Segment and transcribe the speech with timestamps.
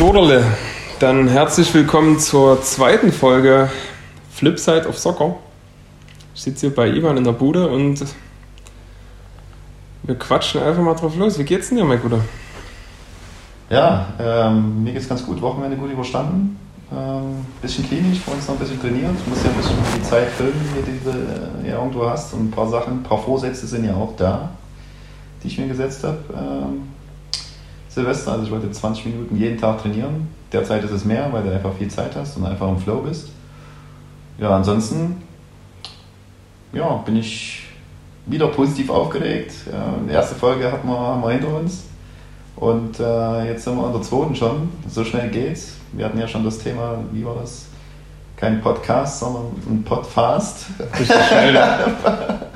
[0.00, 0.42] Soderle,
[0.98, 3.68] dann herzlich willkommen zur zweiten Folge
[4.30, 5.36] Flipside of Soccer.
[6.34, 8.02] Ich sitze hier bei Ivan in der Bude und
[10.04, 11.38] wir quatschen einfach mal drauf los.
[11.38, 12.20] Wie geht's denn dir, mein Guter?
[13.68, 15.42] Ja, ähm, mir geht's ganz gut.
[15.42, 16.58] Wochenende gut überstanden.
[16.90, 19.12] Ähm, bisschen klinisch, vor uns noch ein bisschen trainiert.
[19.18, 22.32] Ich muss ja ein bisschen die Zeit füllen, die du äh, ja irgendwo hast.
[22.32, 24.48] Und ein paar Sachen, ein paar Vorsätze sind ja auch da,
[25.42, 26.20] die ich mir gesetzt habe.
[26.34, 26.89] Ähm,
[27.90, 30.28] Silvester, also ich wollte 20 Minuten jeden Tag trainieren.
[30.52, 33.28] Derzeit ist es mehr, weil du einfach viel Zeit hast und einfach im Flow bist.
[34.38, 35.22] Ja, ansonsten
[36.72, 37.64] ja, bin ich
[38.26, 39.52] wieder positiv aufgeregt.
[40.08, 41.84] Die erste Folge hatten wir, haben wir hinter uns.
[42.56, 44.68] Und äh, jetzt sind wir an der zweiten schon.
[44.88, 45.76] So schnell geht's.
[45.92, 47.69] Wir hatten ja schon das Thema, wie war das?
[48.40, 50.66] Kein Podcast, sondern ein Podfast.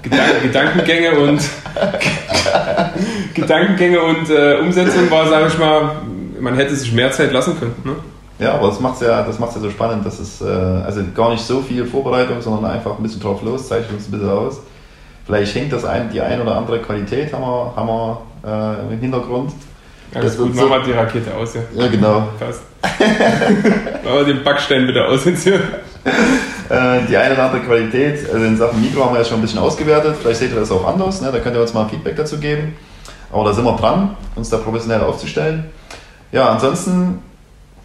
[0.02, 1.42] Gedank Gedankengänge und
[3.34, 5.96] Gedankengänge und äh, Umsetzung war, sage ich mal,
[6.40, 7.74] man hätte sich mehr Zeit lassen können.
[7.84, 7.96] Ne?
[8.38, 11.44] Ja, aber das macht es ja, ja so spannend, dass es äh, also gar nicht
[11.44, 14.60] so viel Vorbereitung, sondern einfach ein bisschen drauf los, zeichnet uns ein bisschen aus.
[15.26, 18.22] Vielleicht hängt das ein, die ein oder andere Qualität haben wir, haben wir
[18.90, 19.52] äh, im Hintergrund.
[20.12, 21.62] Alles gut, so, mach mal die Rakete aus, ja.
[21.74, 22.28] Ja, genau.
[22.38, 22.62] Passt.
[24.04, 25.60] mach mal den Backstein bitte aus jetzt hier.
[26.68, 29.42] Äh, die eine oder andere Qualität, also in Sachen Mikro haben wir ja schon ein
[29.42, 30.16] bisschen ausgewertet.
[30.20, 31.30] Vielleicht seht ihr das auch anders, ne?
[31.32, 32.76] da könnt ihr uns mal ein Feedback dazu geben.
[33.32, 35.64] Aber da sind wir dran, uns da professionell aufzustellen.
[36.30, 37.22] Ja, ansonsten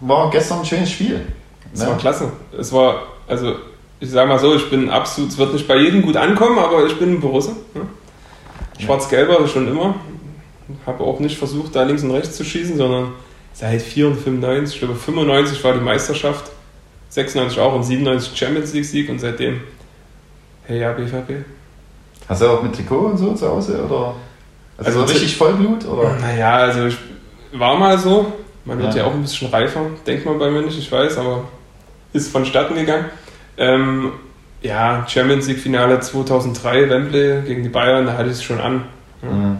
[0.02, 1.22] war gestern ein schönes Spiel.
[1.74, 1.88] Es ne?
[1.88, 2.32] war klasse.
[2.58, 3.56] Es war, also
[4.00, 6.86] ich sage mal so, ich bin absolut, es wird nicht bei jedem gut ankommen, aber
[6.86, 7.52] ich bin ein Borusse.
[7.74, 7.82] Ne?
[8.80, 9.96] Schwarz-Gelber schon immer.
[10.86, 13.12] Habe auch nicht versucht, da links und rechts zu schießen, sondern
[13.54, 16.52] seit 94, 95, ich glaube 95 war die Meisterschaft
[17.10, 19.62] 96 auch und 97 Champions League Sieg und seitdem,
[20.66, 21.46] hey ja, BVB.
[22.28, 23.84] Hast du auch mit Trikot und so zu Hause?
[23.84, 24.16] Oder?
[24.78, 25.86] Also, also richtig Vollblut?
[25.86, 26.16] Oder?
[26.20, 26.98] Naja, also ich
[27.54, 28.32] war mal so.
[28.66, 29.02] Man wird ja.
[29.02, 31.46] ja auch ein bisschen reifer, denkt man bei mir nicht, ich weiß, aber
[32.14, 33.06] ist vonstatten gegangen.
[33.58, 34.12] Ähm,
[34.62, 38.84] ja, Champions League Finale 2003, Wembley gegen die Bayern, da hatte ich es schon an.
[39.24, 39.30] Ja.
[39.30, 39.58] Mhm.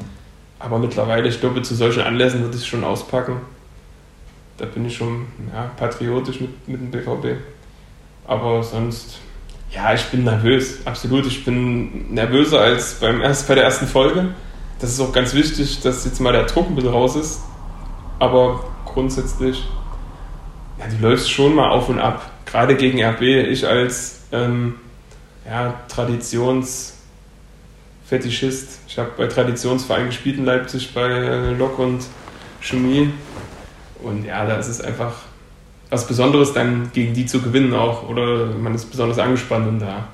[0.60, 3.38] Aber mittlerweile, ich glaube, zu solchen Anlässen würde ich schon auspacken
[4.60, 7.42] da bin ich schon ja, patriotisch mit, mit dem BVB.
[8.28, 9.20] Aber sonst,
[9.72, 11.26] ja, ich bin nervös, absolut.
[11.26, 14.36] Ich bin nervöser als beim erst, bei der ersten Folge.
[14.80, 17.42] Das ist auch ganz wichtig, dass jetzt mal der Druck ein bisschen raus ist.
[18.20, 19.66] Aber grundsätzlich,
[20.78, 22.30] ja, du läufst schon mal auf und ab.
[22.46, 24.76] Gerade gegen RB, ich als ähm,
[25.46, 25.74] ja,
[28.10, 28.80] Traditionsfetischist.
[28.88, 32.02] Ich habe bei Traditionsvereinen gespielt in Leipzig, bei äh, Lok und
[32.60, 33.12] Chemie
[34.02, 35.14] und ja, da ist es einfach
[35.90, 38.10] was Besonderes, dann gegen die zu gewinnen auch.
[38.10, 40.08] Oder man ist besonders angespannt und da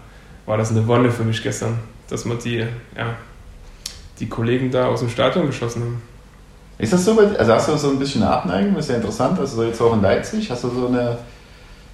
[0.45, 1.79] war das eine Wonne für mich gestern,
[2.09, 3.15] dass man die, ja,
[4.19, 6.01] die Kollegen da aus dem Stadion geschossen haben.
[6.77, 7.17] Ist das so?
[7.17, 8.75] Also hast du so ein bisschen eine Abneigung?
[8.75, 9.39] Das ist ja interessant.
[9.39, 11.17] Also jetzt auch in Leipzig hast du so eine,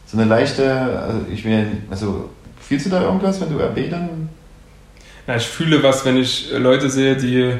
[0.08, 2.30] so eine leichte, also ich will, also
[2.60, 4.30] fühlst du da irgendwas, wenn du RB dann?
[5.28, 7.54] Ja, ich fühle was, wenn ich Leute sehe, die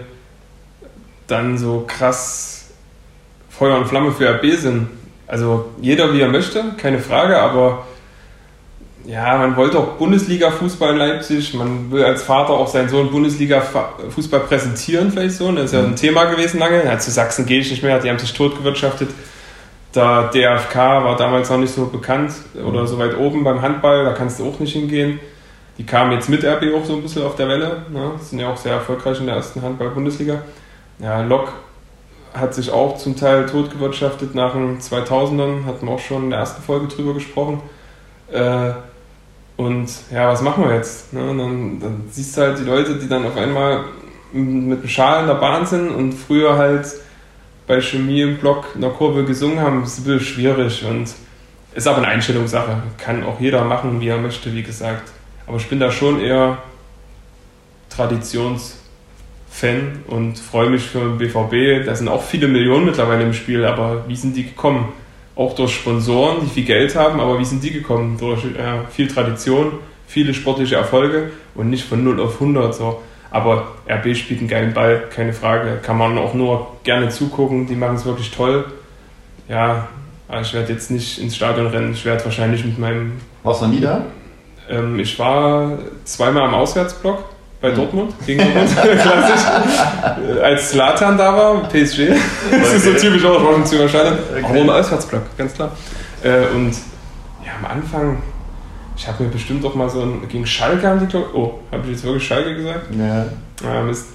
[1.28, 2.70] dann so krass
[3.50, 4.90] Feuer und Flamme für RB sind.
[5.28, 7.86] Also jeder wie er möchte, keine Frage, aber
[9.06, 11.54] ja, man wollte auch Bundesliga-Fußball in Leipzig.
[11.54, 15.52] Man will als Vater auch seinen Sohn Bundesliga-Fußball präsentieren, vielleicht so.
[15.52, 16.84] Das ist ja ein Thema gewesen lange.
[16.84, 19.10] Ja, zu Sachsen gehe ich nicht mehr, die haben sich totgewirtschaftet.
[19.96, 22.32] Der DFK war damals noch nicht so bekannt
[22.66, 25.20] oder so weit oben beim Handball, da kannst du auch nicht hingehen.
[25.82, 27.82] Die kamen jetzt mit RB auch so ein bisschen auf der Welle.
[27.90, 28.12] Ne?
[28.20, 30.44] Sind ja auch sehr erfolgreich in der ersten Handball-Bundesliga.
[31.00, 31.54] Ja, Lok
[32.36, 36.38] hat sich auch zum Teil totgewirtschaftet nach den 2000ern, hatten wir auch schon in der
[36.38, 37.64] ersten Folge drüber gesprochen.
[38.32, 38.74] Äh,
[39.58, 41.14] und ja, was machen wir jetzt?
[41.14, 41.26] Ne?
[41.26, 43.86] Dann, dann, siehst du halt die Leute, die dann auf einmal
[44.34, 46.86] mit einem Schal in der Bahn sind und früher halt
[47.66, 51.12] bei Chemie im Block in der Kurve gesungen haben, das ist ein bisschen schwierig und
[51.74, 52.84] ist aber eine Einstellungssache.
[53.00, 55.12] Kann auch jeder machen, wie er möchte, wie gesagt.
[55.52, 56.60] Aber ich bin da schon eher
[57.94, 58.78] Traditions-
[59.54, 61.86] Fan und freue mich für den BVB.
[61.86, 64.94] Da sind auch viele Millionen mittlerweile im Spiel, aber wie sind die gekommen?
[65.36, 68.18] Auch durch Sponsoren, die viel Geld haben, aber wie sind die gekommen?
[68.18, 69.74] Durch äh, viel Tradition,
[70.08, 73.02] viele sportliche Erfolge und nicht von 0 auf 100 so.
[73.30, 75.80] Aber RB spielt einen geilen Ball, keine Frage.
[75.84, 78.66] Kann man auch nur gerne zugucken, die machen es wirklich toll.
[79.50, 79.90] Ja,
[80.42, 83.20] ich werde jetzt nicht ins Stadion rennen, ich werde wahrscheinlich mit meinem.
[83.44, 84.06] Warst du nie da?
[84.72, 87.26] Ähm, ich war zweimal am Auswärtsblock
[87.60, 87.76] bei mhm.
[87.76, 88.70] Dortmund gegen Dortmund,
[89.02, 89.46] klassisch.
[90.42, 92.10] Als Slatan da war, PSG.
[92.52, 94.18] das ist so typisch auch schon zu überschneiden.
[94.32, 94.46] Okay.
[94.46, 95.72] Aber im Auswärtsblock, ganz klar.
[96.24, 96.72] Äh, und
[97.46, 98.24] ja, am Anfang,
[98.96, 101.92] ich habe mir bestimmt auch mal so ein, gegen Schalke haben die, oh, habe ich
[101.92, 102.88] jetzt wirklich Schalke gesagt?
[102.96, 103.26] Ja.
[103.64, 104.08] ja Mist.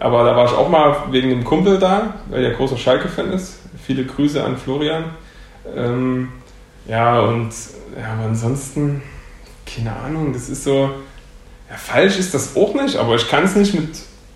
[0.00, 3.60] Aber da war ich auch mal wegen dem Kumpel da, weil der großer Schalke-Fan ist.
[3.86, 5.04] Viele Grüße an Florian.
[5.76, 6.30] Ähm,
[6.88, 7.50] ja, und
[7.98, 9.02] ja, aber ansonsten,
[9.66, 10.90] keine Ahnung, das ist so,
[11.70, 13.88] ja, falsch ist das auch nicht, aber ich kann es nicht mit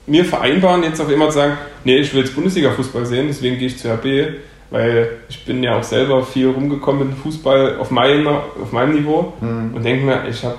[0.06, 3.68] mir vereinbaren, jetzt auf immer zu sagen, nee, ich will jetzt Bundesliga-Fußball sehen, deswegen gehe
[3.68, 4.34] ich zu RB,
[4.70, 9.34] weil ich bin ja auch selber viel rumgekommen mit Fußball auf, mein, auf meinem Niveau
[9.40, 9.74] mhm.
[9.74, 10.58] und denke mir, ich habe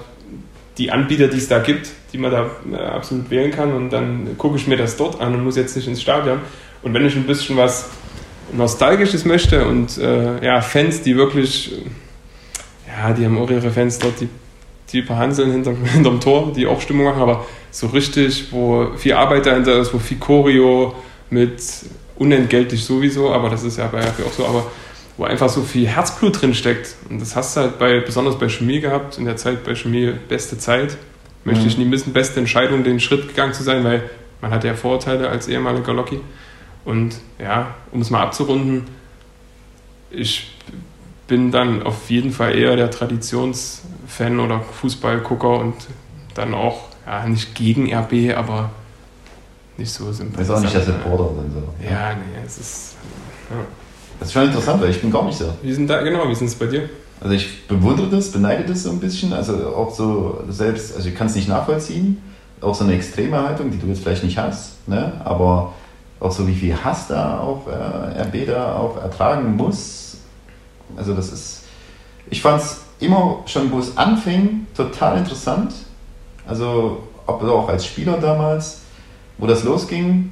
[0.77, 4.37] die Anbieter, die es da gibt, die man da äh, absolut wählen kann und dann
[4.37, 6.39] gucke ich mir das dort an und muss jetzt nicht ins Stadion.
[6.81, 7.89] Und wenn ich ein bisschen was
[8.53, 11.73] Nostalgisches möchte und äh, ja, Fans, die wirklich,
[12.87, 14.29] ja, die haben auch ihre Fans dort, die,
[14.91, 19.45] die verhandeln hinter, hinterm Tor, die auch Stimmung machen, aber so richtig, wo viel Arbeit
[19.45, 20.95] dahinter ist, wo viel Choreo
[21.29, 21.61] mit
[22.17, 24.65] unentgeltlich sowieso, aber das ist ja bei RP auch so, aber
[25.17, 26.95] wo einfach so viel Herzblut drin steckt.
[27.09, 30.13] Und das hast du halt bei, besonders bei Chemie gehabt, in der Zeit bei Chemie
[30.29, 30.97] beste Zeit.
[31.43, 31.67] Möchte mhm.
[31.67, 34.09] ich nie missen, beste Entscheidung, den Schritt gegangen zu sein, weil
[34.41, 36.21] man hat ja Vorurteile als ehemaliger Loki.
[36.85, 38.85] Und ja, um es mal abzurunden,
[40.09, 40.51] ich
[41.27, 42.89] bin dann auf jeden Fall eher der
[44.09, 45.75] Traditionsfan oder Fußballgucker und
[46.35, 48.69] dann auch, ja, nicht gegen RB, aber
[49.77, 50.47] nicht so sympathisch.
[50.47, 51.83] Ist auch nicht der Supporter dann so.
[51.83, 52.95] Ja, nee, es ist.
[53.49, 53.57] Ja.
[54.19, 55.53] Das ist schon interessant, weil ich bin gar nicht so.
[55.61, 56.89] Wie sind da, genau, wie sind es bei dir?
[57.21, 61.15] Also ich bewundere das, beneide das so ein bisschen, also auch so selbst, also ich
[61.15, 62.21] kann es nicht nachvollziehen,
[62.61, 65.13] auch so eine extreme Haltung, die du jetzt vielleicht nicht hast, ne?
[65.23, 65.73] aber
[66.19, 70.17] auch so wie viel Hass da auch äh, RB da auch ertragen muss,
[70.95, 71.63] also das ist,
[72.29, 75.73] ich fand es immer schon, wo es anfing, total interessant,
[76.47, 78.81] also auch als Spieler damals,
[79.37, 80.31] wo das losging,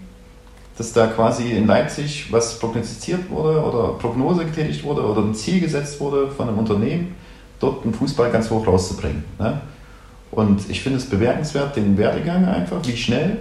[0.77, 5.59] dass da quasi in Leipzig was prognostiziert wurde oder Prognose getätigt wurde oder ein Ziel
[5.59, 7.15] gesetzt wurde von einem Unternehmen,
[7.59, 9.23] dort den Fußball ganz hoch rauszubringen.
[9.39, 9.61] Ne?
[10.29, 13.39] Und ich finde es bewertenswert, den Werdegang einfach, wie schnell,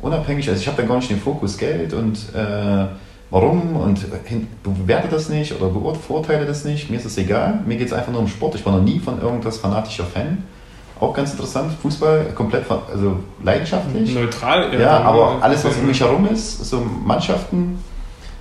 [0.00, 2.86] unabhängig, also ich habe da gar nicht den Fokus Geld und äh,
[3.32, 4.06] warum und
[4.62, 8.12] bewerte das nicht oder beurteile das nicht, mir ist es egal, mir geht es einfach
[8.12, 10.44] nur um Sport, ich war noch nie von irgendwas fanatischer Fan
[11.02, 11.72] auch ganz interessant.
[11.82, 14.14] Fußball komplett also leidenschaftlich.
[14.14, 14.80] Neutral, ja.
[14.80, 17.82] Ja, aber alles, was um mich herum ist, so Mannschaften.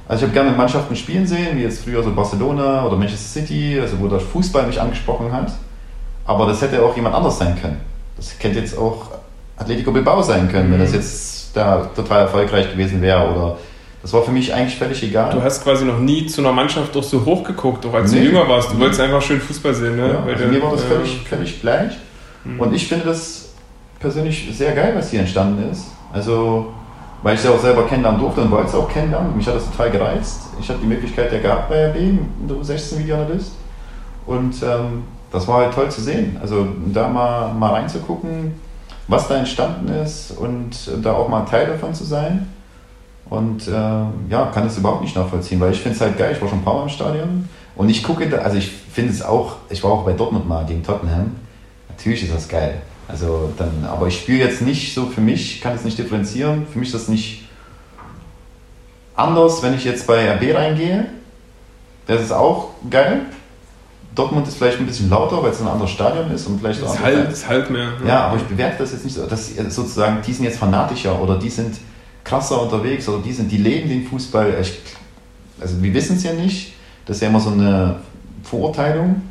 [0.07, 3.79] Also ich habe gerne Mannschaften spielen sehen, wie jetzt früher so Barcelona oder Manchester City,
[3.81, 5.51] also wo der Fußball mich angesprochen hat.
[6.25, 7.77] Aber das hätte auch jemand anders sein können.
[8.15, 9.09] Das hätte jetzt auch
[9.57, 10.73] Atletico Bilbao sein können, mhm.
[10.73, 13.57] wenn das jetzt da total erfolgreich gewesen wäre oder
[14.01, 15.31] das war für mich eigentlich völlig egal.
[15.31, 18.19] Du hast quasi noch nie zu einer Mannschaft doch so hochgeguckt, auch als nee.
[18.19, 18.71] du jünger warst.
[18.71, 20.09] Du wolltest einfach schön Fußball sehen, ne?
[20.09, 21.93] Ja, also mir war das völlig, völlig gleich.
[22.43, 22.59] Mhm.
[22.59, 23.49] Und ich finde das
[23.99, 25.85] persönlich sehr geil, was hier entstanden ist.
[26.11, 26.73] Also,
[27.21, 29.37] weil ich es ja auch selber kennenlernen durfte und wollte es auch kennenlernen.
[29.37, 30.41] Mich hat das total gereizt.
[30.59, 31.97] Ich habe die Möglichkeit ja gehabt bei RB,
[32.47, 33.51] du 16 Videoanalyst.
[34.25, 36.37] Und ähm, das war halt toll zu sehen.
[36.41, 38.55] Also da mal, mal reinzugucken,
[39.07, 40.71] was da entstanden ist und
[41.03, 42.47] da auch mal Teil davon zu sein.
[43.31, 46.33] Und äh, ja, kann das überhaupt nicht nachvollziehen, weil ich finde es halt geil.
[46.35, 49.11] Ich war schon ein paar Mal im Stadion und ich gucke, da, also ich finde
[49.11, 51.31] es auch, ich war auch bei Dortmund mal gegen Tottenham
[52.01, 52.81] natürlich ist das geil.
[53.07, 56.65] Also dann, aber ich spiele jetzt nicht so für mich, kann es nicht differenzieren.
[56.71, 57.47] Für mich ist das nicht
[59.15, 61.05] anders, wenn ich jetzt bei RB reingehe.
[62.07, 63.21] Das ist auch geil.
[64.15, 66.93] Dortmund ist vielleicht ein bisschen lauter, weil es ein anderes Stadion ist und vielleicht auch.
[66.93, 67.93] Es halt, es halt mehr.
[68.01, 68.07] Ja.
[68.07, 71.37] ja, aber ich bewerte das jetzt nicht so, dass sozusagen die sind jetzt fanatischer oder
[71.37, 71.77] die sind
[72.23, 74.55] krasser unterwegs oder die sind, die leben den Fußball.
[74.61, 74.79] Ich,
[75.59, 76.73] also wir wissen es ja nicht.
[77.05, 77.97] Das ist ja immer so eine
[78.43, 79.21] Verurteilung.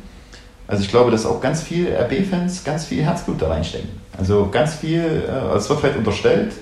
[0.67, 3.89] Also ich glaube, dass auch ganz viele RB-Fans ganz viel Herzblut da reinstecken.
[4.17, 6.53] Also ganz viel, äh, es wird halt unterstellt,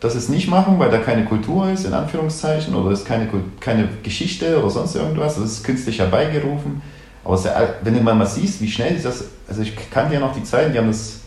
[0.00, 3.06] dass sie es nicht machen, weil da keine Kultur ist, in Anführungszeichen, oder es ist
[3.06, 3.28] keine,
[3.60, 6.82] keine Geschichte oder sonst irgendwas, das ist künstlich herbeigerufen.
[7.24, 7.40] Aber
[7.82, 10.78] wenn du mal siehst, wie schnell das, also ich kannte ja noch die Zeiten, die
[10.78, 11.20] haben das,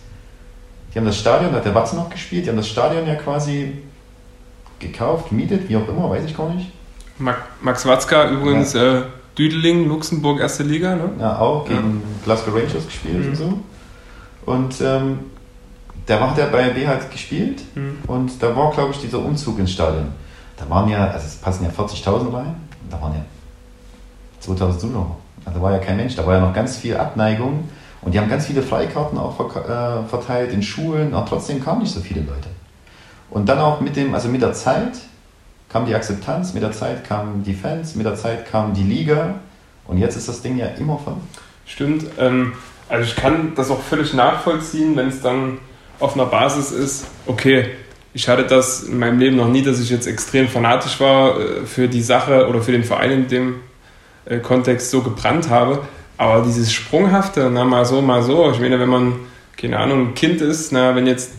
[0.94, 3.16] die haben das Stadion, da hat der Watson noch gespielt, die haben das Stadion ja
[3.16, 3.72] quasi
[4.80, 6.72] gekauft, gemietet, wie auch immer, weiß ich gar nicht.
[7.18, 9.00] Max Watzka übrigens ja.
[9.00, 9.04] äh,
[9.38, 11.10] Düdeling, Luxemburg, erste Liga, ne?
[11.20, 12.24] Ja, auch gegen ja.
[12.24, 13.30] Glasgow Rangers gespielt mhm.
[13.30, 13.60] und so.
[14.46, 15.20] Und ähm,
[16.08, 17.98] der hat ja bei RB halt gespielt mhm.
[18.08, 20.08] und da war, glaube ich, dieser Umzug ins Stadion.
[20.58, 22.56] Da waren ja, also es passen ja 40.000 rein,
[22.90, 23.26] da waren ja
[24.40, 25.18] 2000 Zuschauer.
[25.44, 27.70] Also da war ja kein Mensch, da war ja noch ganz viel Abneigung
[28.02, 31.94] und die haben ganz viele Freikarten auch äh, verteilt in Schulen, aber trotzdem kamen nicht
[31.94, 32.50] so viele Leute.
[33.30, 34.94] Und dann auch mit dem, also mit der Zeit
[35.70, 39.36] kam die Akzeptanz, mit der Zeit kamen die Fans, mit der Zeit kam die Liga
[39.88, 41.16] und jetzt ist das Ding ja immer von.
[41.66, 42.06] Stimmt.
[42.18, 42.54] Ähm,
[42.88, 45.58] also ich kann das auch völlig nachvollziehen, wenn es dann
[46.00, 47.72] auf einer Basis ist, okay,
[48.14, 51.66] ich hatte das in meinem Leben noch nie, dass ich jetzt extrem fanatisch war äh,
[51.66, 53.56] für die Sache oder für den Verein in dem
[54.26, 55.82] äh, Kontext so gebrannt habe.
[56.18, 59.16] Aber dieses Sprunghafte, na mal so, mal so, ich meine, wenn man,
[59.58, 61.32] keine Ahnung, ein Kind ist, na, wenn jetzt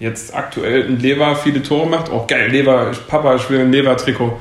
[0.00, 4.38] jetzt aktuell ein Lever viele Tore macht, oh geil, Lever, Papa, ich will ein Lever-Trikot.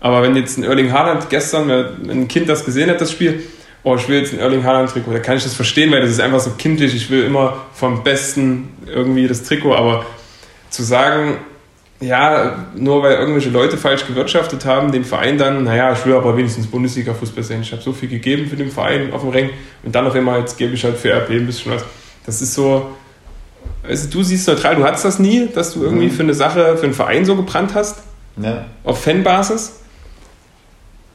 [0.00, 3.42] Aber wenn jetzt ein Erling Haaland gestern, wenn ein Kind das gesehen hat, das Spiel,
[3.82, 6.10] oh, ich will jetzt ein Erling Haaland Trikot, da kann ich das verstehen, weil das
[6.10, 6.94] ist einfach so kindlich.
[6.94, 10.06] Ich will immer vom Besten irgendwie das Trikot, aber
[10.70, 11.38] zu sagen,
[12.00, 16.36] ja, nur weil irgendwelche Leute falsch gewirtschaftet haben, den Verein dann, naja, ich will aber
[16.36, 17.62] wenigstens Bundesliga-Fußball sehen.
[17.62, 19.50] Ich habe so viel gegeben für den Verein auf dem Ring
[19.82, 21.84] und dann auf einmal, jetzt gebe ich halt für RB ein bisschen was.
[22.24, 22.90] Das ist so,
[23.88, 26.10] also du siehst neutral, du hattest das nie, dass du irgendwie mhm.
[26.10, 27.98] für eine Sache, für einen Verein so gebrannt hast.
[28.36, 28.64] Ja.
[28.84, 29.80] Auf Fanbasis.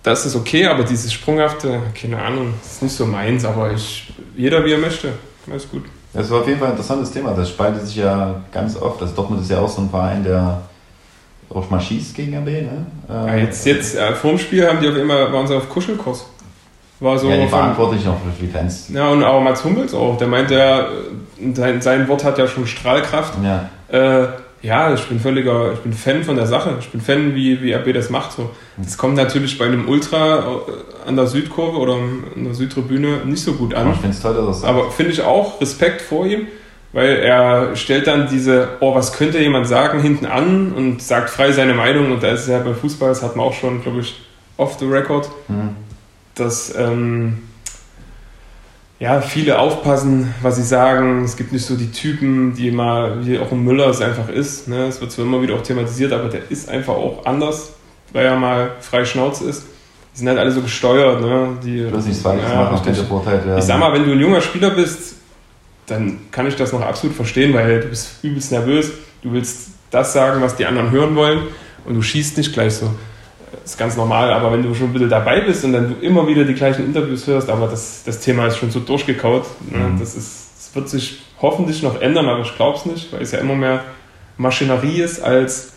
[0.02, 4.12] Das ist okay, aber dieses sprunghafte, keine Ahnung, das ist nicht so meins, aber ich,
[4.36, 5.14] jeder wie er möchte.
[5.50, 5.84] Alles gut.
[6.12, 7.34] Das war auf jeden Fall ein interessantes Thema.
[7.34, 9.02] Das spaltet sich ja ganz oft.
[9.02, 10.62] Also Dortmund ist ja auch so ein Verein, der
[11.50, 12.86] auch mal schießt gegen RB, ne?
[13.08, 15.70] Ja, ah, jetzt, jetzt äh, vor dem Spiel haben die auf immer, waren sie auf
[15.70, 16.26] Kuschelkurs.
[17.04, 18.88] War so ja, die verantwortlich noch für die Fans.
[18.88, 20.18] Ja, und auch Mats Hummels auch.
[20.18, 20.88] Der meinte ja,
[21.54, 23.34] sein, sein Wort hat ja schon Strahlkraft.
[23.44, 23.70] Ja.
[23.90, 24.28] Äh,
[24.62, 26.78] ja, ich bin völliger, ich bin Fan von der Sache.
[26.80, 28.32] Ich bin Fan, wie, wie RB das macht.
[28.32, 28.52] So.
[28.78, 33.44] Das kommt natürlich bei einem Ultra äh, an der Südkurve oder an der Südtribüne nicht
[33.44, 33.92] so gut an.
[33.92, 36.48] Ich finde es toll, dass das Aber finde ich auch Respekt vor ihm,
[36.94, 41.52] weil er stellt dann diese, oh, was könnte jemand sagen, hinten an und sagt frei
[41.52, 42.14] seine Meinung.
[42.14, 44.16] Und da ist es ja beim Fußball, das hat man auch schon, glaube ich,
[44.56, 45.76] off the record, mhm.
[46.36, 46.74] Dass.
[46.76, 47.40] Ähm,
[49.04, 51.26] ja, viele aufpassen, was sie sagen.
[51.26, 54.70] Es gibt nicht so die Typen, die immer, wie auch ein Müller es einfach ist.
[54.70, 54.86] Ne?
[54.88, 57.74] Es wird zwar immer wieder auch thematisiert, aber der ist einfach auch anders,
[58.14, 59.64] weil er mal frei Schnauze ist.
[60.14, 61.20] Die sind halt alle so gesteuert.
[61.20, 61.50] Ne?
[61.62, 63.58] Die, Bloß nicht ja, machen, ich, werden.
[63.58, 65.16] ich sag mal, wenn du ein junger Spieler bist,
[65.88, 68.90] dann kann ich das noch absolut verstehen, weil du bist übelst nervös.
[69.22, 71.42] Du willst das sagen, was die anderen hören wollen
[71.84, 72.90] und du schießt nicht gleich so
[73.64, 76.28] ist ganz normal, aber wenn du schon ein bisschen dabei bist und dann du immer
[76.28, 79.78] wieder die gleichen Interviews hörst, aber das, das Thema ist schon so durchgekaut, ne?
[79.78, 80.00] mhm.
[80.00, 83.32] das, ist, das wird sich hoffentlich noch ändern, aber ich glaube es nicht, weil es
[83.32, 83.84] ja immer mehr
[84.38, 85.74] Maschinerie ist als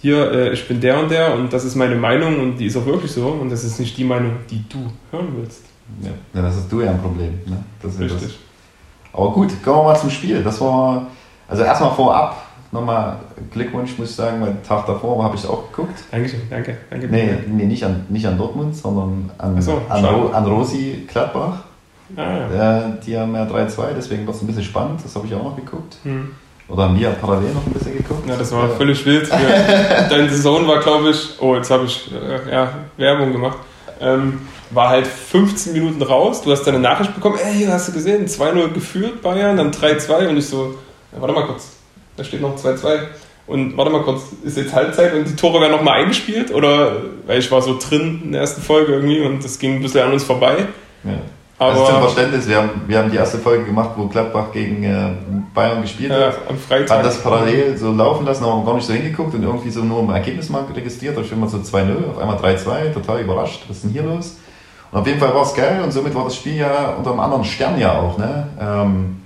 [0.00, 2.76] hier, äh, ich bin der und der und das ist meine Meinung und die ist
[2.76, 5.62] auch wirklich so und das ist nicht die Meinung, die du hören willst.
[6.02, 7.38] Ja, ja das hast du ja ein Problem.
[7.46, 7.62] Ne?
[7.82, 8.22] Das Richtig.
[8.22, 8.32] Das.
[9.12, 10.42] Aber gut, kommen wir mal zum Spiel.
[10.42, 11.06] Das war,
[11.48, 13.18] also erstmal vorab, nochmal
[13.52, 15.98] Glückwunsch, muss ich sagen, weil den Tag davor habe ich auch geguckt.
[16.10, 16.76] Dankeschön, danke.
[16.88, 21.64] danke nee, nee nicht, an, nicht an Dortmund, sondern an, so, an, an, Rosi Gladbach.
[22.16, 22.78] Ah, ja.
[22.78, 25.44] äh, die haben ja 3-2, deswegen war es ein bisschen spannend, das habe ich auch
[25.44, 25.96] noch geguckt.
[26.02, 26.30] Hm.
[26.68, 28.28] Oder haben wir parallel noch ein bisschen geguckt?
[28.28, 28.74] Ja, das war ja.
[28.74, 29.28] völlig wild.
[30.10, 33.58] Dein Sohn war, glaube ich, oh, jetzt habe ich äh, ja, Werbung gemacht.
[34.00, 36.42] Ähm, war halt 15 Minuten raus.
[36.42, 40.36] Du hast deine Nachricht bekommen, ey, hast du gesehen, 2-0 geführt Bayern, dann 3-2 und
[40.36, 40.76] ich so,
[41.12, 41.79] ja, warte mal kurz,
[42.20, 42.98] da steht noch 2-2.
[43.46, 46.52] Und warte mal kurz, ist jetzt Halbzeit und die Tore werden nochmal eingespielt?
[46.52, 49.82] Oder, weil ich war so drin in der ersten Folge irgendwie und das ging ein
[49.82, 50.66] bisschen an uns vorbei.
[51.02, 51.10] Ja.
[51.58, 54.84] Aber ist zum Verständnis, wir haben, wir haben die erste Folge gemacht, wo Gladbach gegen
[54.84, 55.10] äh,
[55.52, 56.38] Bayern gespielt ja, hat.
[56.48, 56.98] Am Freitag.
[56.98, 60.00] Hat das parallel so laufen lassen, aber gar nicht so hingeguckt und irgendwie so nur
[60.00, 61.16] im Ergebnis mal registriert.
[61.16, 63.64] Da steht man so 2-0, auf einmal 3-2, total überrascht.
[63.68, 64.36] Was ist denn hier los?
[64.92, 67.20] Und auf jeden Fall war es geil und somit war das Spiel ja unter einem
[67.20, 68.16] anderen Stern ja auch.
[68.16, 68.48] Ne?
[68.60, 69.19] Ähm,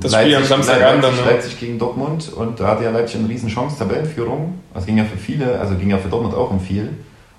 [0.00, 1.32] das Leipzig, Spiel am Samstagabend Leipzig, dann, ne?
[1.32, 4.60] Leipzig gegen Dortmund und da hatte ja Leipzig eine riesen Chance, Tabellenführung.
[4.74, 6.90] Das ging ja für viele, also ging ja für Dortmund auch um viel.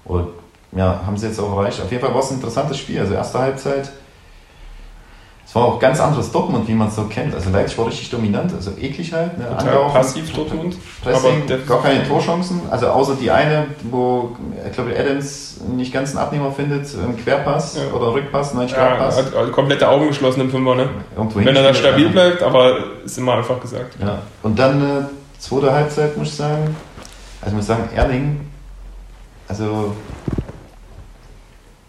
[0.05, 0.27] Oder
[0.71, 1.81] ja, haben sie jetzt auch erreicht.
[1.81, 2.99] Auf jeden Fall war es ein interessantes Spiel.
[2.99, 3.91] Also erste Halbzeit
[5.49, 7.33] es war auch ganz anderes Dortmund, wie man es so kennt.
[7.33, 9.35] Also Leipzig war richtig dominant, also eklig halt.
[9.35, 9.47] Ne?
[9.57, 10.77] Total passiv Dortmund.
[11.01, 12.61] Pressing, gar keine Torchancen.
[12.69, 17.77] Also außer die eine, wo ich glaube Adams nicht ganz einen Abnehmer findet, im Querpass
[17.77, 17.91] ja.
[17.91, 19.17] oder Rückpass, nein, Querpass.
[19.17, 20.89] Ja, hat also komplette Augen geschlossen im Fünfer, ne?
[21.33, 23.95] Wenn er da stabil bleibt, aber ist immer einfach gesagt.
[23.99, 24.19] Ja.
[24.43, 25.03] Und dann äh,
[25.39, 26.75] zweite Halbzeit, muss ich sagen.
[27.41, 28.41] Also ich muss sagen, Erling,
[29.47, 29.95] also,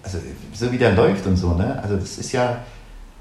[0.02, 0.16] also
[0.54, 1.78] so wie der läuft und so, ne?
[1.82, 2.56] Also das ist ja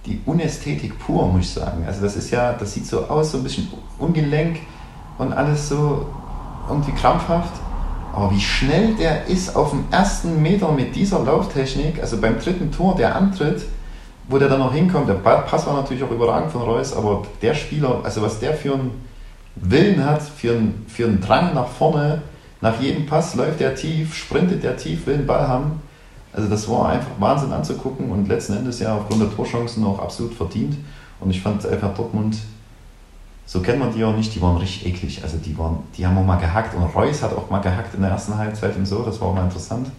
[0.09, 1.83] die Unästhetik pur, muss ich sagen.
[1.85, 4.57] Also das ist ja, das sieht so aus, so ein bisschen ungelenk
[5.17, 6.07] und alles so
[6.67, 7.53] irgendwie krampfhaft.
[8.13, 12.71] Aber wie schnell der ist auf dem ersten Meter mit dieser Lauftechnik, also beim dritten
[12.71, 13.63] Tor, der Antritt,
[14.27, 17.53] wo der dann noch hinkommt, der Pass war natürlich auch überragend von Reus, aber der
[17.53, 18.91] Spieler, also was der für einen
[19.55, 22.21] Willen hat, für einen, für einen Drang nach vorne,
[22.61, 25.81] nach jedem Pass läuft der tief, sprintet der tief, will den Ball haben.
[26.33, 30.33] Also das war einfach Wahnsinn anzugucken und letzten Endes ja aufgrund der Torchancen auch absolut
[30.33, 30.77] verdient.
[31.19, 32.37] Und ich fand einfach Dortmund,
[33.45, 35.23] so kennt man die auch nicht, die waren richtig eklig.
[35.23, 38.01] Also die waren, die haben auch mal gehackt und Reus hat auch mal gehackt in
[38.01, 39.89] der ersten Halbzeit und so, das war auch mal interessant.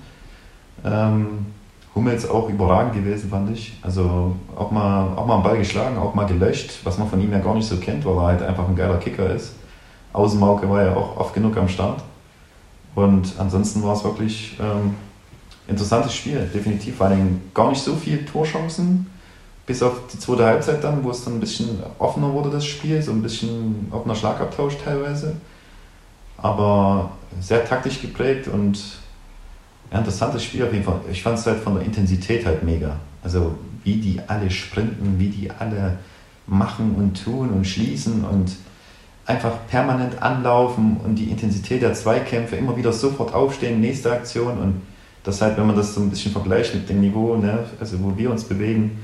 [0.85, 1.47] Ähm,
[1.95, 3.77] Hummels auch überragend gewesen, fand ich.
[3.83, 7.33] Also auch mal, auch mal einen Ball geschlagen, auch mal gelöscht, was man von ihm
[7.33, 9.55] ja gar nicht so kennt, weil er halt einfach ein geiler Kicker ist.
[10.13, 12.03] Außenmauke war ja auch oft genug am Start.
[12.95, 14.95] Und ansonsten war es wirklich ähm,
[15.71, 16.97] interessantes Spiel, definitiv.
[16.97, 19.07] Vor allem gar nicht so viele Torchancen,
[19.67, 23.01] bis auf die zweite Halbzeit dann, wo es dann ein bisschen offener wurde, das Spiel,
[23.01, 25.37] so ein bisschen offener Schlagabtausch teilweise.
[26.37, 28.79] Aber sehr taktisch geprägt und
[29.93, 31.01] Ja, interessantes Spiel auf jeden Fall.
[31.11, 32.97] Ich fand es halt von der Intensität halt mega.
[33.23, 35.99] Also wie die alle sprinten, wie die alle
[36.47, 38.57] machen und tun und schließen und
[39.27, 44.83] einfach permanent anlaufen und die Intensität der Zweikämpfe, immer wieder sofort aufstehen, nächste Aktion und
[45.23, 48.17] das halt, wenn man das so ein bisschen vergleicht mit dem Niveau, ne, also wo
[48.17, 48.99] wir uns bewegen,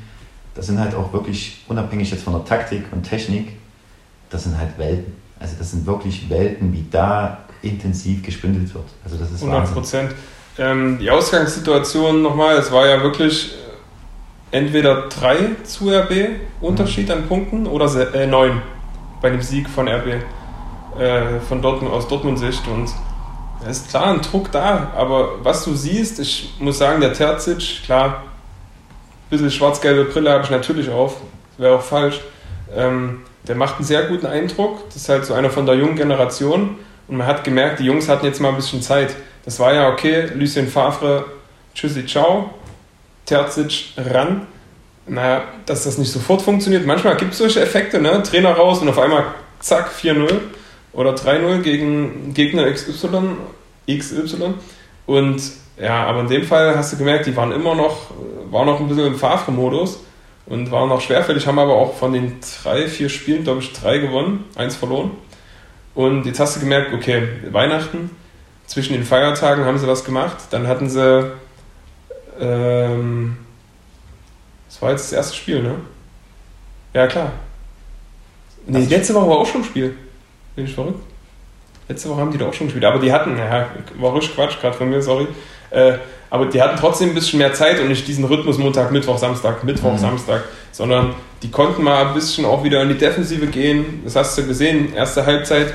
[0.55, 3.53] das sind halt auch wirklich, unabhängig jetzt von der Taktik und Technik,
[4.31, 5.13] das sind halt Welten.
[5.39, 8.87] Also das sind wirklich Welten, wie da intensiv gespindelt wird.
[9.05, 10.11] Also das ist 100 Prozent.
[10.59, 13.55] Ähm, die Ausgangssituation nochmal, es war ja wirklich
[14.51, 17.13] äh, entweder 3 zu RB Unterschied mhm.
[17.13, 18.63] an Punkten oder äh, 9
[19.21, 20.07] bei dem Sieg von RB
[20.99, 22.89] äh, von Dortmund, aus Dortmund-Sicht und
[23.65, 27.83] es ist klar ein Druck da, aber was du siehst, ich muss sagen, der Terzic,
[27.85, 28.25] klar,
[29.27, 31.17] ein bisschen schwarz-gelbe Brille habe ich natürlich auf,
[31.59, 32.21] wäre auch falsch.
[32.75, 34.89] Ähm, der macht einen sehr guten Eindruck.
[34.89, 36.77] Das ist halt so einer von der jungen Generation.
[37.09, 39.15] Und man hat gemerkt, die Jungs hatten jetzt mal ein bisschen Zeit.
[39.45, 41.25] Das war ja okay, Lucien Favre,
[41.75, 42.51] tschüssi, ciao,
[43.25, 44.47] Terzic ran.
[45.07, 46.85] Naja, dass das nicht sofort funktioniert.
[46.85, 48.23] Manchmal gibt es solche Effekte, ne?
[48.25, 49.25] Trainer raus und auf einmal
[49.61, 50.29] zack, 4-0
[50.97, 53.37] oder 3-0 gegen Gegner XY,
[53.87, 54.55] XY.
[55.07, 55.43] Und
[55.79, 58.11] ja, aber in dem Fall hast du gemerkt, die waren immer noch,
[58.50, 60.00] waren noch ein bisschen im Favre-Modus
[60.47, 63.99] und waren noch schwerfällig, haben aber auch von den drei, vier Spielen, glaube ich, drei
[63.99, 65.11] gewonnen, eins verloren.
[65.95, 68.11] Und jetzt hast du gemerkt, okay, Weihnachten,
[68.67, 70.37] zwischen den Feiertagen haben sie was gemacht.
[70.50, 71.31] Dann hatten sie,
[72.41, 73.37] ähm,
[74.69, 75.76] das war jetzt das erste Spiel, ne?
[76.95, 77.33] Ja, klar.
[78.67, 79.97] Nee, letzte Woche war auch schon ein Spiel.
[80.57, 81.01] Bin ich verrückt?
[81.89, 82.85] Letzte Woche haben die da auch schon gespielt.
[82.85, 83.67] Aber die hatten, ja,
[84.01, 85.29] war richtig Quatsch gerade von mir, sorry.
[85.71, 85.99] Äh,
[86.31, 89.63] aber die hatten trotzdem ein bisschen mehr Zeit und nicht diesen Rhythmus Montag, Mittwoch, Samstag,
[89.63, 89.99] Mittwoch, mhm.
[89.99, 94.01] Samstag, sondern die konnten mal ein bisschen auch wieder in die Defensive gehen.
[94.05, 95.75] Das hast du gesehen, erste Halbzeit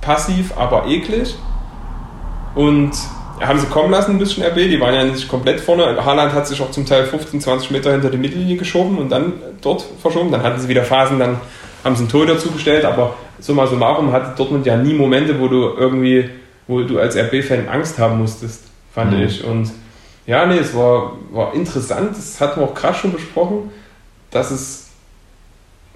[0.00, 1.34] passiv, aber eklig.
[2.54, 2.92] Und
[3.40, 6.04] haben sie kommen lassen, ein bisschen RB, die waren ja nicht komplett vorne.
[6.04, 9.34] Haaland hat sich auch zum Teil 15, 20 Meter hinter die Mittellinie geschoben und dann
[9.62, 10.32] dort verschoben.
[10.32, 11.40] Dann hatten sie wieder Phasen, dann
[11.84, 15.74] haben sie ein Tor dazugestellt, aber summa summarum hatte Dortmund ja nie Momente, wo du
[15.76, 16.28] irgendwie,
[16.66, 19.22] wo du als RB-Fan Angst haben musstest, fand mhm.
[19.22, 19.44] ich.
[19.44, 19.70] Und
[20.26, 23.70] ja, nee, es war, war interessant, das hatten wir auch krass schon besprochen,
[24.30, 24.88] dass es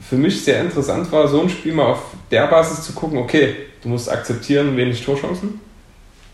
[0.01, 3.55] für mich sehr interessant war, so ein Spiel mal auf der Basis zu gucken, okay,
[3.83, 5.61] du musst akzeptieren, wenig Torchancen,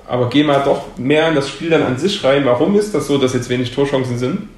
[0.07, 2.47] aber geh mal doch mehr in das Spiel dann an sich rein.
[2.47, 4.49] Warum ist das so, dass jetzt wenig Torchancen sind?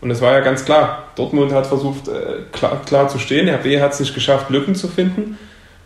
[0.00, 3.80] Und es war ja ganz klar, Dortmund hat versucht, äh, klar, klar zu stehen, RB
[3.80, 5.38] hat es nicht geschafft, Lücken zu finden.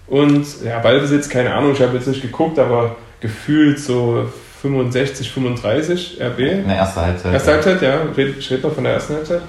[0.07, 4.29] Und ja, Ballbesitz, keine Ahnung, ich habe jetzt nicht geguckt, aber gefühlt so
[4.61, 6.39] 65, 35 RB.
[6.39, 7.33] In der ersten Halbzeit.
[7.33, 9.43] Erste Halbzeit, ja, ich rede noch von der ersten Halbzeit.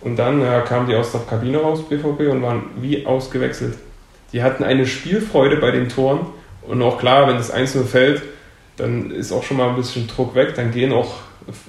[0.00, 3.74] Und dann ja, kamen die aus der Kabine raus, BVB, und waren wie ausgewechselt.
[4.32, 6.26] Die hatten eine Spielfreude bei den Toren.
[6.62, 8.22] Und auch klar, wenn das Einzelne fällt,
[8.76, 11.14] dann ist auch schon mal ein bisschen Druck weg, dann gehen auch,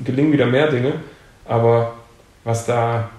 [0.03, 0.93] gelingen wieder mehr Dinge.
[1.45, 1.93] Aber
[2.45, 3.09] was da,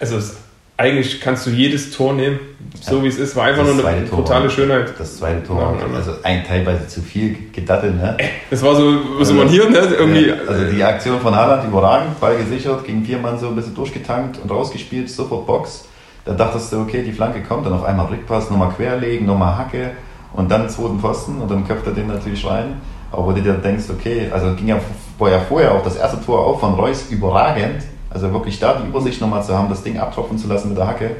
[0.00, 0.36] also es,
[0.76, 2.38] eigentlich kannst du jedes Tor nehmen,
[2.80, 4.94] so wie es ist, war einfach nur eine Tor brutale Schönheit.
[4.98, 8.16] Das zweite Tor, ja, also ein teilweise zu viel gedattelt, ne?
[8.50, 9.78] Das war so, was also, man hier, ne?
[9.78, 13.74] Irgendwie, also die Aktion von Haaland überragend, Ball gesichert, gegen vier Mann so ein bisschen
[13.74, 15.84] durchgetankt und rausgespielt, sofort Box.
[16.24, 19.90] Da dachtest du, okay, die Flanke kommt, dann auf einmal Rückpass, nochmal querlegen, nochmal Hacke
[20.32, 22.80] und dann zweiten Pfosten und dann köpft er den natürlich rein.
[23.10, 24.78] Aber wo du dir denkst, okay, also ging ja
[25.18, 27.82] vorher, vorher auch das erste Tor auch von Reus überragend.
[28.10, 30.86] Also wirklich da die Übersicht nochmal zu haben, das Ding abtropfen zu lassen mit der
[30.86, 31.10] Hacke.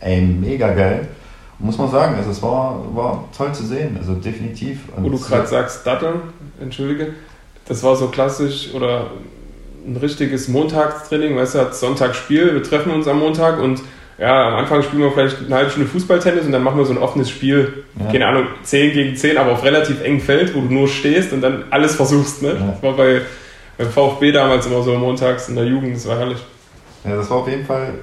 [0.00, 1.08] Ey, mega geil.
[1.58, 4.80] Muss man sagen, also es war, war toll zu sehen, also definitiv.
[4.96, 6.20] Und wo du gerade sagst, Datteln,
[6.60, 7.14] entschuldige,
[7.68, 9.10] das war so klassisch oder
[9.86, 13.80] ein richtiges Montagstraining, weißt du, hat Sonntag Spiel, wir treffen uns am Montag und
[14.18, 16.92] ja, am Anfang spielen wir vielleicht eine halbe Stunde Fußballtennis und dann machen wir so
[16.92, 18.10] ein offenes Spiel, ja.
[18.10, 21.40] keine Ahnung, 10 gegen 10, aber auf relativ engem Feld, wo du nur stehst und
[21.40, 22.42] dann alles versuchst.
[22.42, 22.50] Ne?
[22.50, 22.66] Ja.
[22.72, 23.22] Das war bei,
[23.78, 26.38] beim VfB damals immer so montags in der Jugend, das war herrlich.
[27.04, 27.94] Ja, das war auf jeden Fall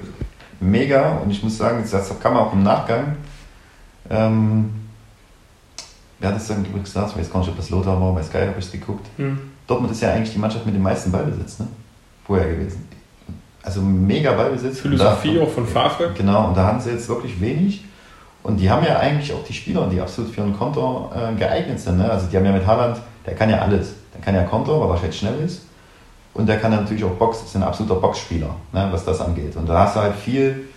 [0.60, 3.16] mega und ich muss sagen, das kam auch im Nachgang.
[4.10, 4.70] Ähm,
[6.18, 7.12] wer hat das dann übrigens gesagt?
[7.12, 9.06] Ich weiß gar nicht, ob das Lothar war, bei Sky habe ich es geguckt.
[9.16, 9.38] Hm.
[9.66, 11.68] Dortmund ist ja eigentlich die Mannschaft mit dem meisten Ballbesitz, ne?
[12.26, 12.88] Vorher gewesen
[13.62, 14.80] also mega Ballbesitz.
[14.80, 16.12] Philosophie da, auch von Favre.
[16.16, 17.84] Genau, und da haben sie jetzt wirklich wenig.
[18.42, 21.78] Und die haben ja eigentlich auch die Spieler, die absolut für einen Konter äh, geeignet
[21.78, 21.98] sind.
[21.98, 22.10] Ne?
[22.10, 23.94] Also die haben ja mit Haaland, der kann ja alles.
[24.20, 25.62] Kann ja Konter, weil er halt schnell ist.
[26.32, 29.56] Und der kann ja natürlich auch Box, ist ein absoluter Boxspieler, ne, was das angeht.
[29.56, 30.68] Und da hast du halt viel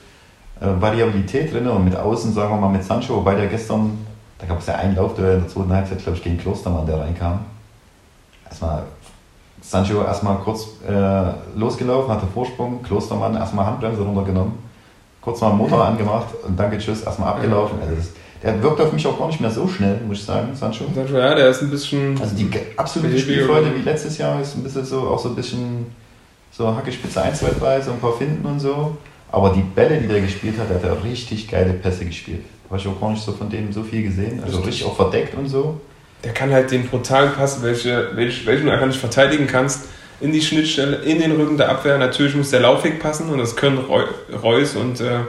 [0.59, 4.05] äh, Variabilität drin und mit außen, sagen wir mal, mit Sancho, wobei der gestern,
[4.39, 6.85] da gab es ja einen Lauf der in der zweiten Halbzeit, glaube ich, gegen Klostermann,
[6.87, 7.39] der reinkam.
[8.45, 8.83] Erstmal
[9.61, 14.53] Sancho erstmal kurz äh, losgelaufen, hatte Vorsprung, Klostermann erstmal Handbremse runtergenommen,
[15.21, 17.79] kurz mal Motor angemacht und danke, tschüss, erstmal abgelaufen.
[17.81, 18.09] Also das,
[18.43, 20.83] Der wirkt auf mich auch gar nicht mehr so schnell, muss ich sagen, Sancho.
[20.93, 22.19] Sancho, ja, der ist ein bisschen.
[22.21, 25.85] Also die absolute Spielfreude wie letztes Jahr ist ein bisschen so, auch so ein bisschen
[26.51, 28.97] so Hackespitze 1, 2, 3, so ein paar Finden und so.
[29.31, 32.43] Aber die Bälle, die der gespielt hat, hat er richtig geile Pässe gespielt.
[32.69, 34.41] Habe ich auch gar nicht so von dem so viel gesehen.
[34.43, 34.73] Also Richtig.
[34.73, 35.79] richtig auch verdeckt und so.
[36.23, 39.85] Der kann halt den brutalen Pass, welche, welch, welchen du einfach nicht verteidigen kannst,
[40.21, 41.97] in die Schnittstelle, in den Rücken der Abwehr.
[41.97, 44.05] Natürlich muss der Laufweg passen und das können Reu-
[44.41, 45.19] Reus und äh,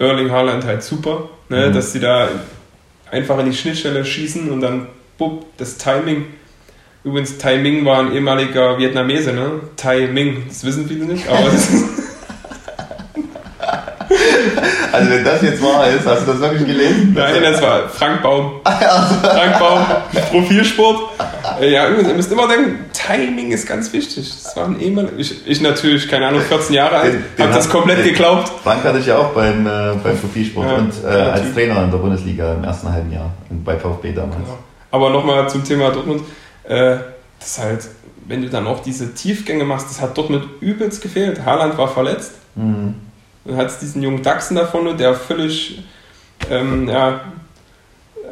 [0.00, 1.68] Erling Haaland halt super, ne?
[1.68, 1.74] Mhm.
[1.74, 2.28] dass sie da
[3.10, 4.86] einfach in die Schnittstelle schießen und dann
[5.18, 6.26] bupp, das Timing.
[7.04, 9.60] Übrigens, Tai Ming war ein ehemaliger Vietnamese, ne?
[9.76, 11.84] Tai Ming, das wissen viele nicht, aber das ist,
[14.92, 17.12] Also wenn das jetzt wahr ist, hast du das wirklich gelesen?
[17.16, 18.60] nein, das war Frank Baum.
[18.64, 19.80] Frank Baum,
[20.30, 20.96] Profilsport.
[21.60, 24.28] Äh, Ja, übrigens, ihr müsst immer denken, Timing ist ganz wichtig.
[24.42, 27.54] Das war ein ehemaliger, ich, ich natürlich, keine Ahnung, 14 Jahre alt, Den- den hab
[27.54, 28.50] das komplett den- geglaubt.
[28.64, 31.54] Frank hatte ich ja auch beim, äh, beim Profilsport Ja, und äh, ja, als.
[31.54, 34.36] Trainer in der Bundesliga im ersten halben Jahr und bei VfB damals.
[34.36, 34.58] Genau.
[34.90, 36.22] Aber nochmal zum Thema Dortmund.
[36.64, 36.96] Äh,
[37.38, 37.88] das ist halt,
[38.26, 41.44] wenn du dann auch diese Tiefgänge machst, das hat Dortmund übelst gefehlt.
[41.44, 42.32] Haaland war verletzt.
[42.56, 42.94] Mhm.
[43.50, 45.82] Dann hat es diesen jungen Dachsen da vorne, der völlig,
[46.48, 47.22] ähm, ja,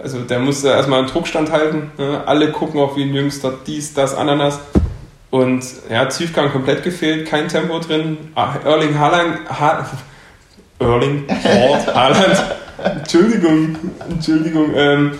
[0.01, 1.91] also der musste erstmal einen Druckstand halten.
[1.99, 2.23] Ne?
[2.25, 4.61] Alle gucken auf ihn, Jüngster, dies, das, Ananas.
[5.31, 8.17] Und ja, Tiefgang komplett gefehlt, kein Tempo drin.
[8.37, 9.87] Ah, Erling Haaland, ha
[10.79, 12.45] Erling Haaland, Haaland,
[12.85, 13.77] Entschuldigung,
[14.09, 15.13] Entschuldigung, ähm,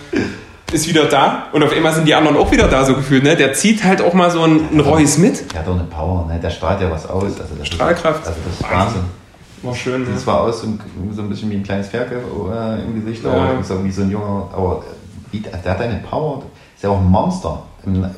[0.71, 1.47] ist wieder da.
[1.51, 3.23] Und auf einmal sind die anderen auch wieder da, so gefühlt.
[3.23, 3.35] Ne?
[3.35, 5.51] Der zieht halt auch mal so einen, einen Reus mit.
[5.51, 6.39] Der hat doch eine Power, ne?
[6.39, 7.37] der strahlt ja was aus.
[7.37, 8.21] Also das Strahlkraft.
[8.21, 9.18] Ist, also das ist Wahnsinn.
[9.63, 10.09] War schön, ne?
[10.13, 13.31] Das war aus so ein, bisschen wie ein kleines Ferkel äh, im Gesicht, Ja.
[13.31, 14.83] aber so wie so ein junger, aber
[15.31, 16.43] wie, der hat eine Power,
[16.75, 17.63] ist ja auch ein Monster.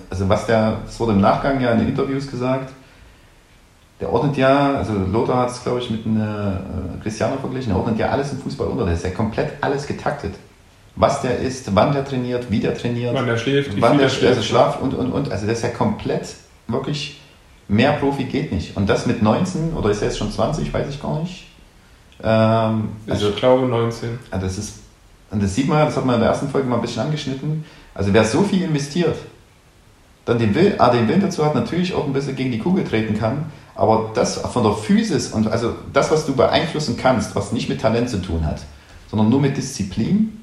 [0.10, 2.72] Also was der, das wurde im Nachgang ja in den Interviews gesagt,
[4.00, 7.78] der ordnet ja, also Lothar hat es glaube ich mit einem äh, Cristiano verglichen, der
[7.78, 10.34] ordnet ja alles im Fußball unter, der ist ja komplett alles getaktet.
[10.96, 14.10] Was der ist, wann der trainiert, wie der trainiert, Wann der schläft, wann der er
[14.10, 14.36] schläft.
[14.38, 15.32] also Schlaf und und und.
[15.32, 16.36] Also das ist ja komplett
[16.68, 17.21] wirklich
[17.72, 18.76] mehr Profi geht nicht.
[18.76, 21.48] Und das mit 19 oder ist er jetzt schon 20, weiß ich gar nicht.
[22.22, 24.20] Ähm, also ich glaube 19.
[24.32, 24.80] ja, das ist,
[25.32, 27.64] und das sieht man, das hat man in der ersten Folge mal ein bisschen angeschnitten.
[27.96, 29.16] Also wer so viel investiert,
[30.26, 32.84] dann den Willen, ah, den Willen dazu hat, natürlich auch ein bisschen gegen die Kugel
[32.84, 37.54] treten kann, aber das von der Physis und also das, was du beeinflussen kannst, was
[37.54, 38.62] nicht mit Talent zu tun hat,
[39.10, 40.42] sondern nur mit Disziplin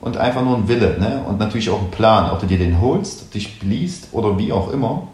[0.00, 1.24] und einfach nur ein Wille ne?
[1.26, 4.70] und natürlich auch ein Plan, ob du dir den holst, dich liest oder wie auch
[4.70, 5.08] immer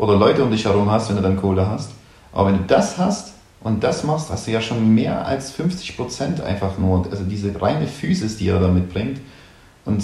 [0.00, 1.90] oder Leute um dich herum hast, wenn du dann Kohle hast.
[2.32, 5.96] Aber wenn du das hast und das machst, hast du ja schon mehr als 50
[5.96, 9.20] Prozent einfach nur, also diese reine Physis, die er da mitbringt
[9.84, 10.02] und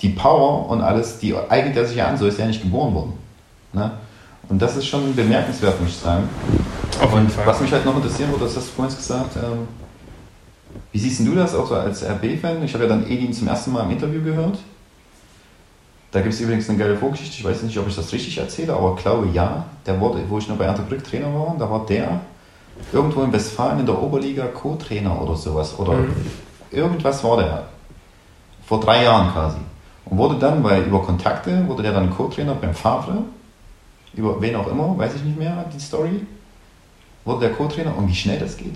[0.00, 2.62] die Power und alles, die eignet er sich ja an, so ist er ja nicht
[2.62, 3.12] geboren worden.
[3.72, 3.90] Ne?
[4.48, 6.28] Und das ist schon bemerkenswert, muss ich sagen.
[7.00, 7.46] Auf jeden Fall.
[7.46, 9.66] was mich halt noch interessieren würde, das hast du vorhin gesagt, ähm,
[10.92, 12.62] wie siehst du das auch so als RB-Fan?
[12.62, 14.58] Ich habe ja dann Edin zum ersten Mal im Interview gehört.
[16.12, 18.72] Da gibt es übrigens eine geile Vorgeschichte, ich weiß nicht, ob ich das richtig erzähle,
[18.74, 19.64] aber glaube ja.
[19.86, 22.20] Der wurde, wo ich noch bei Ernte Brück Trainer war, da war der
[22.92, 25.78] irgendwo in Westfalen in der Oberliga Co-Trainer oder sowas.
[25.78, 26.14] Oder Mhm.
[26.70, 27.64] irgendwas war der.
[28.66, 29.58] Vor drei Jahren quasi.
[30.06, 33.18] Und wurde dann, weil über Kontakte, wurde der dann Co-Trainer beim Favre.
[34.14, 36.26] Über wen auch immer, weiß ich nicht mehr, die Story.
[37.24, 38.74] Wurde der Co-Trainer und wie schnell das geht.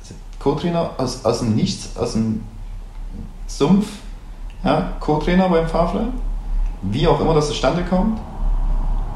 [0.00, 2.42] Also Co-Trainer aus, aus dem Nichts, aus dem
[3.48, 3.88] Sumpf,
[4.62, 6.08] ja, Co-Trainer beim Favre.
[6.82, 8.20] Wie auch immer das zustande kommt.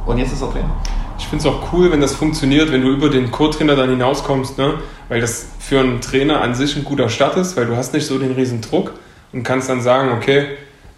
[0.06, 0.74] Und jetzt ist er Trainer.
[1.18, 4.58] Ich finde es auch cool, wenn das funktioniert, wenn du über den Co-Trainer dann hinauskommst,
[4.58, 4.74] ne?
[5.08, 8.06] weil das für einen Trainer an sich ein guter Start ist, weil du hast nicht
[8.06, 8.92] so den riesen Druck
[9.32, 10.46] und kannst dann sagen, okay,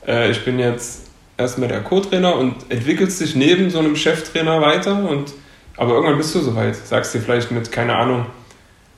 [0.06, 5.08] äh, ich bin jetzt erstmal der Co-Trainer und entwickelst dich neben so einem Cheftrainer weiter
[5.08, 5.34] und
[5.76, 8.26] aber irgendwann bist du soweit, sagst dir vielleicht mit, keine Ahnung,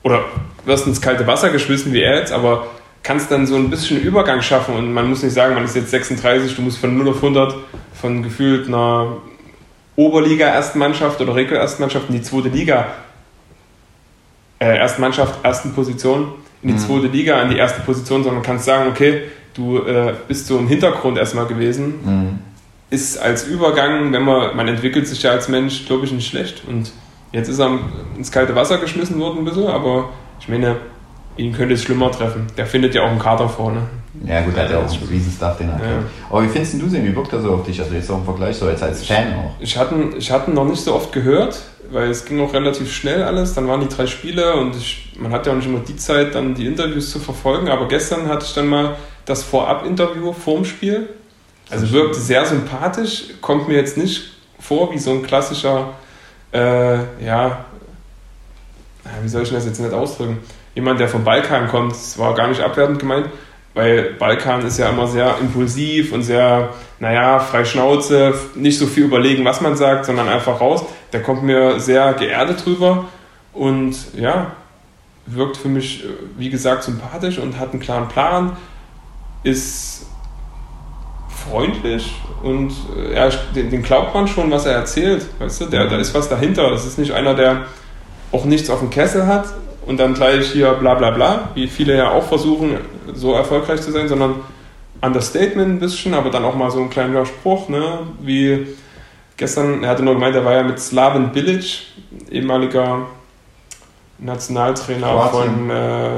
[0.03, 0.25] oder
[0.65, 2.67] wirst ins kalte Wasser geschmissen wie er jetzt, aber
[3.07, 5.91] kannst dann so ein bisschen Übergang schaffen und man muss nicht sagen, man ist jetzt
[5.91, 7.55] 36, du musst von 0 auf 100
[7.93, 9.13] von gefühlt einer
[9.95, 12.85] Oberliga-Erstmannschaft oder Regel-Erstmannschaft in die zweite Liga,
[14.59, 16.79] äh, Erstmannschaft, ersten Position, in die Mhm.
[16.79, 20.67] zweite Liga, in die erste Position, sondern kannst sagen, okay, du äh, bist so im
[20.67, 22.39] Hintergrund erstmal gewesen, Mhm.
[22.89, 26.63] ist als Übergang, wenn man, man entwickelt sich ja als Mensch, glaube ich, nicht schlecht.
[26.67, 26.91] Und
[27.31, 27.79] jetzt ist er
[28.17, 30.75] ins kalte Wasser geschmissen worden ein bisschen, aber ich meine,
[31.37, 32.47] ihn könnte es schlimmer treffen.
[32.57, 33.81] Der findet ja auch einen Kader vorne.
[34.25, 35.81] Ja gut, er hat ja auch einen riesen Stuff, den er hat.
[35.83, 35.89] Ja.
[36.29, 37.03] Aber wie findest du sie?
[37.03, 37.79] Wie wirkt er so auf dich?
[37.79, 39.51] Also jetzt auch im Vergleich so jetzt als Fan auch.
[39.59, 42.91] Ich hatte, ihn- ich hatte noch nicht so oft gehört, weil es ging auch relativ
[42.91, 43.53] schnell alles.
[43.53, 46.33] Dann waren die drei Spiele und ich, man hat ja auch nicht immer die Zeit,
[46.33, 47.69] dann die Interviews zu verfolgen.
[47.69, 48.95] Aber gestern hatte ich dann mal
[49.25, 51.09] das Vorab-Interview vorm Spiel.
[51.69, 54.23] Also wirkte sehr sympathisch, kommt mir jetzt nicht
[54.59, 55.89] vor wie so ein klassischer,
[56.53, 57.65] äh, ja,
[59.21, 60.39] wie soll ich das jetzt nicht ausdrücken?
[60.77, 63.27] Jemand, der vom Balkan kommt, das war gar nicht abwertend gemeint,
[63.73, 69.05] weil Balkan ist ja immer sehr impulsiv und sehr, naja, frei Schnauze, nicht so viel
[69.05, 70.85] überlegen, was man sagt, sondern einfach raus.
[71.13, 73.05] Der kommt mir sehr geerdet drüber
[73.53, 74.51] und ja,
[75.25, 76.03] wirkt für mich,
[76.37, 78.55] wie gesagt, sympathisch und hat einen klaren Plan,
[79.41, 80.05] ist
[81.49, 82.71] freundlich und
[83.15, 85.25] ja, den, glaubt man schon, was er erzählt.
[85.39, 86.69] Weißt du, der, da ist was dahinter.
[86.69, 87.65] Das ist nicht einer, der
[88.31, 89.47] auch nichts auf dem Kessel hat
[89.87, 92.77] und dann gleich hier bla bla bla, wie viele ja auch versuchen,
[93.13, 94.35] so erfolgreich zu sein, sondern
[95.01, 97.99] Understatement ein bisschen, aber dann auch mal so ein kleiner Spruch, ne?
[98.19, 98.67] wie
[99.37, 101.83] gestern, er hatte nur gemeint, er war ja mit Slaven Bilic,
[102.29, 103.05] ehemaliger
[104.19, 105.55] Nationaltrainer Kroatien.
[105.55, 106.09] von äh,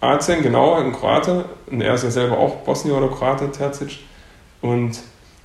[0.00, 3.98] Kroatien, genau, ein Kroate, und er ist ja selber auch Bosnier oder Kroate, Terzic,
[4.62, 5.00] und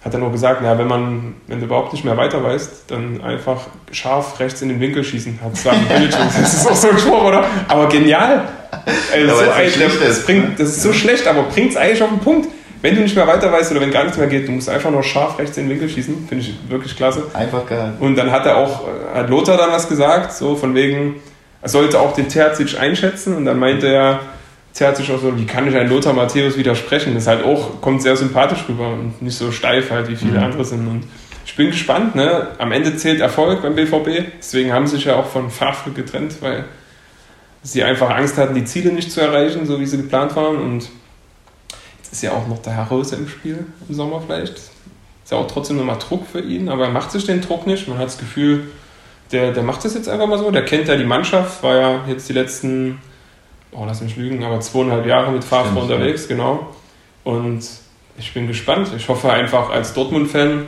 [0.05, 3.21] hat dann nur gesagt, ja, wenn man, wenn du überhaupt nicht mehr weiter weißt, dann
[3.21, 5.39] einfach scharf rechts in den Winkel schießen.
[5.43, 5.53] Hat
[5.89, 6.11] Bilic.
[6.11, 7.43] das ist auch so ein Spruch, oder?
[7.67, 8.47] Aber genial.
[9.11, 12.09] Also so ein, das, das, bringt, das ist so schlecht, aber bringt es eigentlich auf
[12.09, 12.49] den Punkt.
[12.83, 14.91] Wenn du nicht mehr weiter weißt oder wenn gar nichts mehr geht, du musst einfach
[14.91, 16.27] nur scharf rechts in den Winkel schießen.
[16.27, 17.23] Finde ich wirklich klasse.
[17.33, 17.93] Einfach geil.
[17.99, 21.15] Und dann hat er auch, hat Lothar dann was gesagt, so von wegen,
[21.63, 24.19] er sollte auch den Terzic einschätzen und dann meinte er,
[24.75, 27.13] Terzic auch so, wie kann ich ein Lothar Matthäus widersprechen?
[27.13, 30.37] Das ist halt auch, kommt sehr sympathisch rüber und nicht so steif halt, wie viele
[30.37, 30.43] mhm.
[30.43, 30.87] andere sind.
[30.87, 31.05] Und
[31.45, 32.49] ich bin gespannt, ne?
[32.57, 36.35] Am Ende zählt Erfolg beim BVB, deswegen haben sie sich ja auch von Favre getrennt,
[36.41, 36.65] weil
[37.63, 40.57] sie einfach Angst hatten, die Ziele nicht zu erreichen, so wie sie geplant waren.
[40.57, 40.89] Und
[41.97, 44.57] jetzt ist ja auch noch der Herr Rose im Spiel im Sommer vielleicht.
[44.57, 47.87] Ist ja auch trotzdem nochmal Druck für ihn, aber er macht sich den Druck nicht.
[47.87, 48.65] Man hat das Gefühl,
[49.31, 50.51] der, der macht das jetzt einfach mal so.
[50.51, 52.99] Der kennt ja die Mannschaft, war ja jetzt die letzten,
[53.75, 56.67] oh lass mich lügen, aber zweieinhalb Jahre mit Favre unterwegs, genau.
[57.23, 57.63] Und
[58.17, 58.91] ich bin gespannt.
[58.95, 60.67] Ich hoffe einfach als Dortmund-Fan,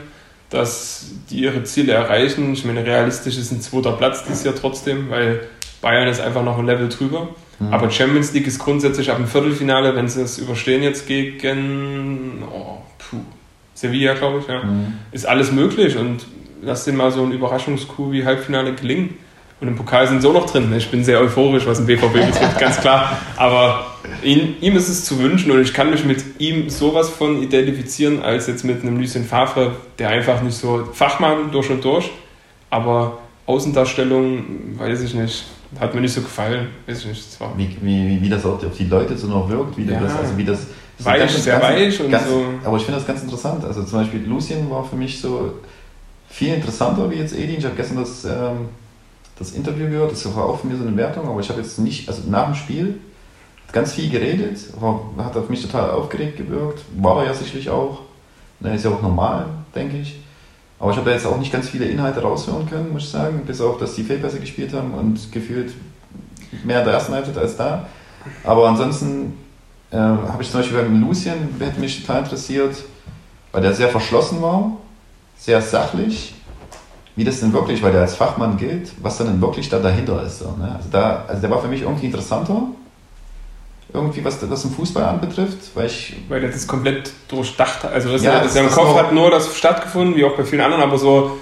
[0.50, 2.52] dass die ihre Ziele erreichen.
[2.52, 5.40] Ich meine, realistisch ist ein zweiter Platz dieses Jahr trotzdem, weil
[5.80, 7.28] Bayern ist einfach noch ein Level drüber.
[7.58, 7.72] Mhm.
[7.72, 12.78] Aber Champions League ist grundsätzlich ab dem Viertelfinale, wenn sie es überstehen jetzt gegen oh,
[12.98, 13.18] puh,
[13.74, 14.94] Sevilla, glaube ich, ja, mhm.
[15.12, 16.26] ist alles möglich und
[16.62, 19.16] lass den mal so ein Überraschungskuh wie Halbfinale gelingen.
[19.60, 20.72] Und im Pokal sind so noch drin.
[20.76, 23.18] Ich bin sehr euphorisch, was den BVB betrifft, ganz klar.
[23.36, 23.86] Aber
[24.22, 28.22] ihn, ihm ist es zu wünschen und ich kann mich mit ihm sowas von identifizieren,
[28.22, 32.10] als jetzt mit einem Lucien Favre, der einfach nicht so Fachmann durch und durch,
[32.70, 35.44] aber Außendarstellung, weiß ich nicht
[35.78, 37.32] hat mir nicht so gefallen, weiß ich nicht.
[37.32, 37.56] Zwar.
[37.56, 40.00] Wie, wie, wie das auch auf die Leute so noch wirkt, wie ja.
[40.00, 40.66] das, also wie das.
[41.00, 42.44] Weich, ganz, sehr ganz, weich und ganz, so.
[42.64, 43.64] Aber ich finde das ganz interessant.
[43.64, 45.54] Also zum Beispiel Lucien war für mich so
[46.28, 47.58] viel interessanter wie jetzt Edin.
[47.58, 48.68] Ich habe gestern das, ähm,
[49.38, 51.78] das Interview gehört, das war auch von mir so eine Wertung, aber ich habe jetzt
[51.78, 52.98] nicht, also nach dem Spiel
[53.72, 54.58] ganz viel geredet,
[55.18, 58.00] hat auf mich total aufgeregt gewirkt, war er ja sicherlich auch.
[58.60, 60.18] Ne, ist ja auch normal, denke ich.
[60.80, 63.42] Aber ich habe da jetzt auch nicht ganz viele Inhalte raushören können, muss ich sagen,
[63.46, 65.72] bis auf, dass die Fehlpässe gespielt haben und gefühlt
[66.64, 67.86] mehr in der ersten Halbzeit als da.
[68.44, 69.36] Aber ansonsten
[69.90, 72.76] äh, habe ich zum Beispiel beim Lucien, hätte mich total interessiert,
[73.52, 74.76] weil der sehr verschlossen war,
[75.36, 76.34] sehr sachlich,
[77.18, 80.22] wie das denn wirklich, weil der als Fachmann gilt, was dann denn wirklich da dahinter
[80.22, 80.38] ist.
[80.38, 80.72] So, ne?
[80.76, 82.62] also, da, also der war für mich irgendwie interessanter
[83.92, 86.14] irgendwie, was das im Fußball anbetrifft, weil ich.
[86.28, 87.92] Weil er das komplett durchdacht hat.
[87.92, 90.96] Also, das ja, das, Kopf hat nur das stattgefunden, wie auch bei vielen anderen, aber
[90.96, 91.36] so,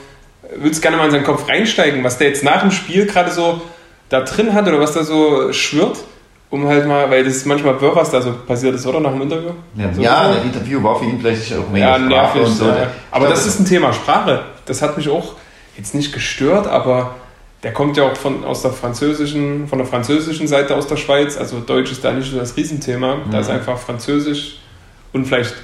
[0.56, 3.60] willst gerne mal in seinen Kopf reinsteigen, was der jetzt nach dem Spiel gerade so
[4.08, 5.98] da drin hat oder was da so schwirrt,
[6.48, 9.00] um halt mal, weil das ist manchmal wirr, was da so passiert ist, oder?
[9.00, 9.50] Nach dem Interview?
[9.74, 12.66] Ja, so ja das Interview war für ihn vielleicht auch mehr ja, nervig, und so.
[12.66, 12.86] Ja.
[13.10, 14.40] Aber das ist ein Thema Sprache.
[14.64, 15.34] Das hat mich auch
[15.76, 17.14] jetzt nicht gestört, aber
[17.62, 21.36] der kommt ja auch von, aus der französischen, von der französischen Seite aus der Schweiz.
[21.36, 23.16] Also Deutsch ist da nicht so das Riesenthema.
[23.16, 23.30] Mhm.
[23.30, 24.58] Da ist einfach Französisch
[25.12, 25.54] und vielleicht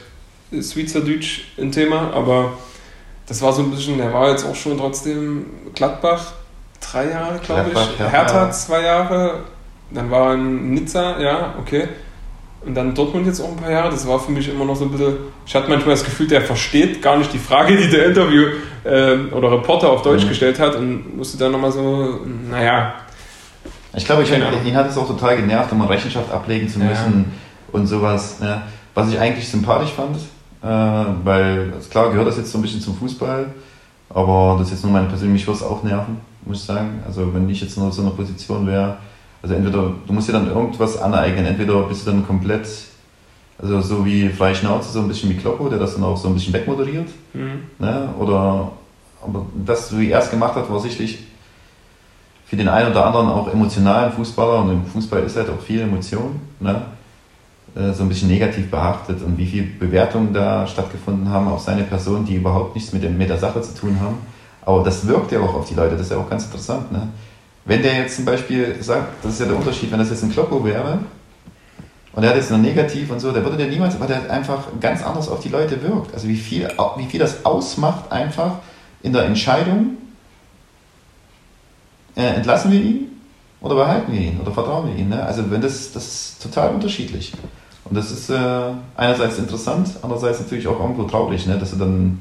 [0.50, 2.12] Schweizerdeutsch ein Thema.
[2.12, 2.54] Aber
[3.26, 6.32] das war so ein bisschen, der war jetzt auch schon trotzdem Gladbach
[6.80, 7.78] drei Jahre, glaube ich.
[7.98, 8.08] Hertha.
[8.10, 9.40] Hertha zwei Jahre.
[9.90, 11.88] Dann war in Nizza, ja, okay.
[12.64, 13.90] Und dann Dortmund jetzt auch ein paar Jahre.
[13.90, 15.16] Das war für mich immer noch so ein bisschen.
[15.44, 18.46] Ich hatte manchmal das Gefühl, der versteht gar nicht die Frage, die der Interview
[18.84, 20.28] äh, oder Reporter auf Deutsch mhm.
[20.28, 22.94] gestellt hat und musste dann nochmal so, naja.
[23.94, 27.78] Ich glaube, ich, ihn hat es auch total genervt, um Rechenschaft ablegen zu müssen ja.
[27.78, 28.40] und sowas.
[28.40, 28.62] Ne?
[28.94, 30.16] Was ich eigentlich sympathisch fand,
[30.62, 33.46] äh, weil klar gehört das jetzt so ein bisschen zum Fußball,
[34.08, 37.02] aber das ist jetzt nur meine persönliche, mich würde es auch nerven, muss ich sagen.
[37.06, 38.96] Also wenn ich jetzt nur so einer Position wäre,
[39.42, 42.68] also entweder, du musst dir dann irgendwas aneignen, entweder bist du dann komplett,
[43.60, 46.28] also so wie freie Schnauze, so ein bisschen wie Kloppo, der das dann auch so
[46.28, 47.08] ein bisschen wegmoderiert.
[47.34, 47.62] Mhm.
[47.78, 48.08] Ne?
[48.18, 48.72] Oder,
[49.22, 51.18] aber das, wie er es gemacht hat, war sicherlich
[52.46, 55.80] für den einen oder anderen auch emotionalen Fußballer, und im Fußball ist halt auch viel
[55.80, 56.82] Emotion, ne?
[57.74, 61.84] Äh, so ein bisschen negativ behaftet und wie viele Bewertungen da stattgefunden haben auf seine
[61.84, 64.18] Person, die überhaupt nichts mit, dem, mit der Sache zu tun haben.
[64.64, 66.92] Aber das wirkt ja auch auf die Leute, das ist ja auch ganz interessant.
[66.92, 67.08] Ne?
[67.64, 70.32] Wenn der jetzt zum Beispiel sagt, das ist ja der Unterschied, wenn das jetzt ein
[70.32, 70.98] Kloppo wäre,
[72.14, 74.64] und er hat jetzt nur negativ und so, der würde dir niemals, weil der einfach
[74.80, 76.12] ganz anders auf die Leute wirkt.
[76.12, 78.56] Also wie viel, wie viel das ausmacht einfach
[79.02, 79.96] in der Entscheidung,
[82.14, 83.08] äh, entlassen wir ihn
[83.62, 85.08] oder behalten wir ihn oder vertrauen wir ihn.
[85.08, 85.24] Ne?
[85.24, 87.32] Also wenn das, das ist total unterschiedlich.
[87.84, 91.58] Und das ist äh, einerseits interessant, andererseits natürlich auch irgendwo traurig, ne?
[91.58, 92.20] dass du dann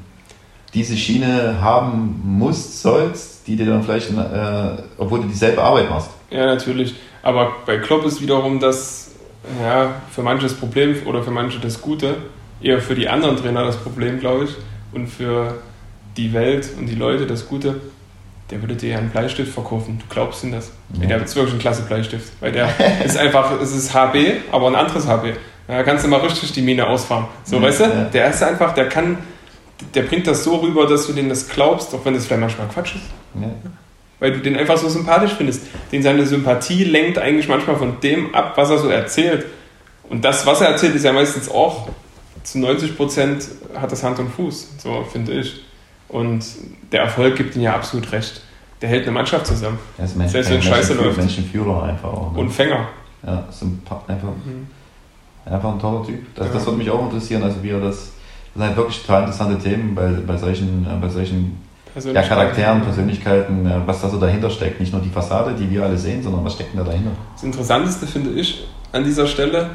[0.74, 6.10] diese Schiene haben musst, sollst, die dir dann vielleicht, äh, obwohl du dieselbe Arbeit machst.
[6.30, 6.94] Ja, natürlich.
[7.22, 9.10] Aber bei Klopp ist wiederum das,
[9.62, 12.16] ja, für manche das Problem oder für manche das Gute,
[12.62, 14.50] eher für die anderen Trainer das Problem, glaube ich,
[14.92, 15.54] und für
[16.16, 17.80] die Welt und die Leute das Gute.
[18.50, 19.98] Der würde dir ja einen Bleistift verkaufen.
[19.98, 20.72] Du glaubst in das.
[21.00, 21.06] Ja.
[21.06, 22.32] Der ist wirklich ein klasse Bleistift.
[22.40, 22.68] Weil der
[23.04, 24.16] ist einfach, es ist HB,
[24.50, 25.34] aber ein anderes HB.
[25.68, 27.26] Da kannst du mal richtig die Mine ausfahren.
[27.44, 27.84] So, ja, weißt du?
[27.84, 28.04] Ja.
[28.12, 29.16] Der ist einfach, der kann,
[29.94, 32.68] der bringt das so rüber, dass du denen das glaubst, auch wenn das vielleicht manchmal
[32.68, 33.04] Quatsch ist.
[33.40, 33.50] Ja.
[34.20, 35.62] Weil du den einfach so sympathisch findest.
[35.90, 39.46] Den seine Sympathie lenkt eigentlich manchmal von dem ab, was er so erzählt.
[40.08, 41.88] Und das, was er erzählt, ist ja meistens auch
[42.42, 45.64] zu 90 Prozent hat das Hand und Fuß, so finde ich.
[46.08, 46.44] Und
[46.90, 48.42] der Erfolg gibt ihm ja absolut recht.
[48.80, 49.78] Der hält eine Mannschaft zusammen.
[49.96, 51.16] Er ist Selbst wenn Scheiße läuft.
[51.16, 52.32] Menschenführer einfach auch.
[52.32, 52.38] Ne?
[52.38, 52.88] Und Fänger.
[53.24, 54.66] Ja, ist ein, einfach, mhm.
[55.44, 56.34] einfach ein toller Typ.
[56.34, 56.52] Das, ja.
[56.54, 58.11] das würde mich auch interessieren, also wie er das
[58.54, 61.58] das sind wirklich total interessante Themen bei, bei solchen, äh, bei solchen
[62.12, 64.80] ja, Charakteren, Persönlichkeiten, äh, was da so dahinter steckt.
[64.80, 67.10] Nicht nur die Fassade, die wir alle sehen, sondern was steckt denn da dahinter?
[67.34, 69.70] Das Interessanteste finde ich an dieser Stelle,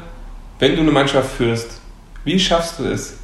[0.58, 1.80] wenn du eine Mannschaft führst,
[2.24, 3.18] wie schaffst du es,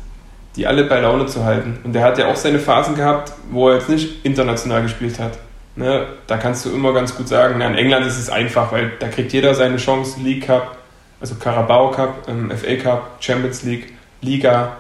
[0.57, 1.79] die alle bei Laune zu halten?
[1.85, 5.39] Und der hat ja auch seine Phasen gehabt, wo er jetzt nicht international gespielt hat.
[5.77, 8.93] Ne, da kannst du immer ganz gut sagen, na, in England ist es einfach, weil
[9.01, 10.77] da kriegt jeder seine Chance, League Cup,
[11.21, 14.77] also Carabao Cup, ähm, FA Cup, Champions League, Liga,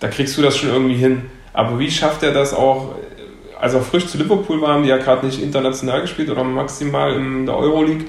[0.00, 1.30] da kriegst du das schon irgendwie hin.
[1.52, 2.96] Aber wie schafft er das auch,
[3.58, 7.14] als er frisch zu Liverpool war, haben die ja gerade nicht international gespielt oder maximal
[7.14, 8.04] in der Euroleague.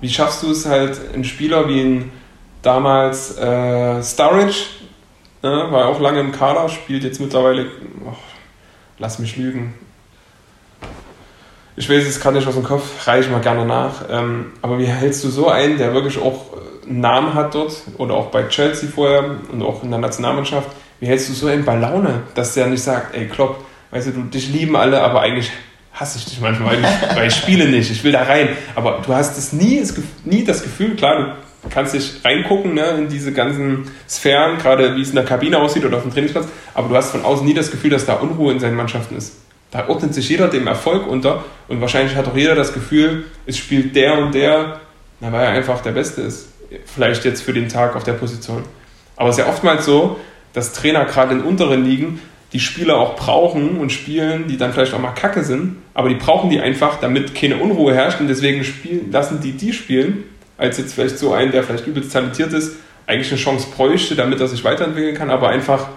[0.00, 2.12] Wie schaffst du es halt, einen Spieler wie ein
[2.62, 4.66] damals äh, Sturridge,
[5.42, 7.66] ne, war auch lange im Kader, spielt jetzt mittlerweile,
[8.06, 8.14] oh,
[8.98, 9.74] lass mich lügen,
[11.78, 14.02] ich weiß es gerade nicht aus dem Kopf, reiche mal gerne nach.
[14.10, 16.46] Ähm, aber wie hältst du so einen, der wirklich auch
[16.84, 20.68] einen Namen hat dort oder auch bei Chelsea vorher und auch in der Nationalmannschaft,
[21.00, 24.10] wie hältst du so einen bei Laune, dass der nicht sagt, ey Klopp, weißt du,
[24.12, 25.50] du dich lieben alle, aber eigentlich
[25.92, 28.50] hasse ich dich manchmal, weil ich, weil ich spiele nicht, ich will da rein.
[28.74, 29.82] Aber du hast es nie,
[30.24, 35.02] nie das Gefühl, klar, du kannst dich reingucken ne, in diese ganzen Sphären, gerade wie
[35.02, 37.54] es in der Kabine aussieht oder auf dem Trainingsplatz, aber du hast von außen nie
[37.54, 39.36] das Gefühl, dass da Unruhe in seinen Mannschaften ist.
[39.70, 43.58] Da ordnet sich jeder dem Erfolg unter und wahrscheinlich hat auch jeder das Gefühl, es
[43.58, 44.80] spielt der und der,
[45.20, 46.48] weil er einfach der Beste ist.
[46.86, 48.62] Vielleicht jetzt für den Tag auf der Position.
[49.16, 50.18] Aber es ist ja oftmals so,
[50.52, 52.20] dass Trainer gerade in unteren Ligen
[52.52, 56.14] die Spieler auch brauchen und spielen, die dann vielleicht auch mal kacke sind, aber die
[56.14, 60.24] brauchen die einfach, damit keine Unruhe herrscht und deswegen spielen, lassen die die spielen,
[60.56, 64.40] als jetzt vielleicht so einen, der vielleicht übelst talentiert ist, eigentlich eine Chance bräuchte, damit
[64.40, 65.88] er sich weiterentwickeln kann, aber einfach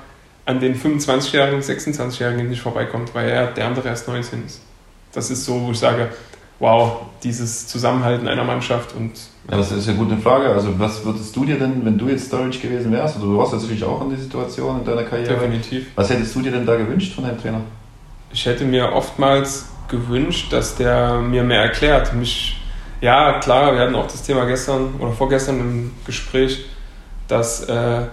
[0.46, 4.62] an den 25-Jährigen, 26-Jährigen nicht vorbeikommt, weil er der andere erst 19 ist.
[5.14, 6.10] Das ist so, wo ich sage,
[6.60, 9.12] wow, dieses Zusammenhalten einer Mannschaft und.
[9.50, 10.50] Ja, das ist eine gute Frage.
[10.50, 13.54] Also, was würdest du dir denn, wenn du jetzt Storage gewesen wärst, oder du warst
[13.54, 15.34] natürlich auch in der Situation in deiner Karriere?
[15.34, 15.88] Definitiv.
[15.96, 17.62] Was hättest du dir denn da gewünscht von deinem Trainer?
[18.32, 22.14] Ich hätte mir oftmals gewünscht, dass der mir mehr erklärt.
[22.14, 22.62] Mich,
[23.02, 26.66] ja, klar, wir hatten auch das Thema gestern oder vorgestern im Gespräch,
[27.28, 28.04] dass äh,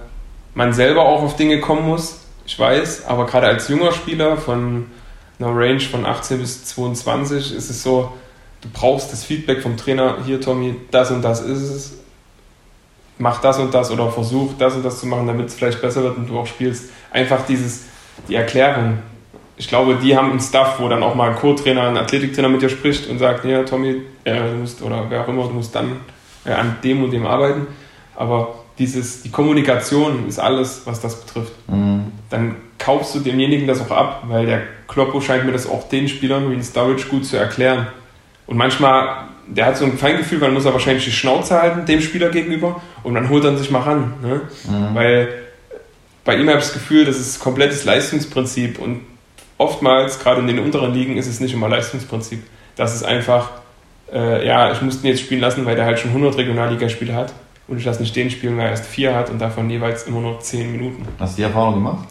[0.55, 2.21] man selber auch auf Dinge kommen muss.
[2.47, 4.87] Ich weiß, aber gerade als junger Spieler von
[5.39, 8.13] einer Range von 18 bis 22 ist es so,
[8.61, 11.99] du brauchst das Feedback vom Trainer, hier Tommy, das und das ist es,
[13.19, 16.03] mach das und das oder versuch das und das zu machen, damit es vielleicht besser
[16.03, 16.91] wird und du auch spielst.
[17.13, 17.85] Einfach dieses,
[18.29, 18.99] die Erklärung.
[19.57, 22.63] Ich glaube, die haben einen Stuff, wo dann auch mal ein Co-Trainer, ein Athletiktrainer mit
[22.63, 25.75] dir spricht und sagt, ja Tommy, äh, du musst, oder wer auch immer, du musst
[25.75, 25.97] dann
[26.45, 27.67] äh, an dem und dem arbeiten.
[28.15, 31.53] Aber dieses, die Kommunikation ist alles, was das betrifft.
[31.69, 32.13] Mhm.
[32.31, 36.09] Dann kaufst du demjenigen das auch ab, weil der Kloppo scheint mir das auch den
[36.09, 37.89] Spielern wie ein Storage gut zu erklären.
[38.49, 42.01] Und manchmal, der hat so ein Feingefühl, man muss er wahrscheinlich die Schnauze halten dem
[42.01, 44.15] Spieler gegenüber und dann holt er sich mal ran.
[44.23, 44.41] Ne?
[44.65, 44.95] Mhm.
[44.95, 45.29] Weil
[46.25, 49.03] bei ihm habe ich das Gefühl, das ist komplettes Leistungsprinzip und
[49.59, 52.43] oftmals, gerade in den unteren Ligen, ist es nicht immer Leistungsprinzip.
[52.75, 53.51] Das ist einfach,
[54.13, 57.35] äh, ja, ich musste ihn jetzt spielen lassen, weil der halt schon 100 Regionalligaspiele hat
[57.67, 60.21] und ich lasse nicht den spielen, weil er erst vier hat und davon jeweils immer
[60.21, 61.07] nur 10 Minuten.
[61.19, 62.09] Hast du die Erfahrung gemacht?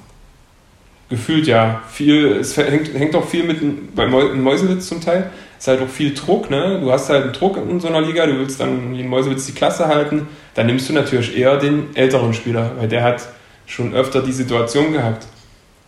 [1.10, 1.82] Gefühlt ja.
[1.90, 5.32] Viel, es hängt, hängt auch viel mit bei Mäusewitz zum Teil.
[5.58, 6.80] Es ist halt auch viel Druck, ne?
[6.82, 9.54] Du hast halt einen Druck in so einer Liga, du willst dann in Mäusewitz die
[9.54, 10.28] Klasse halten.
[10.54, 13.28] Dann nimmst du natürlich eher den älteren Spieler, weil der hat
[13.66, 15.26] schon öfter die Situation gehabt.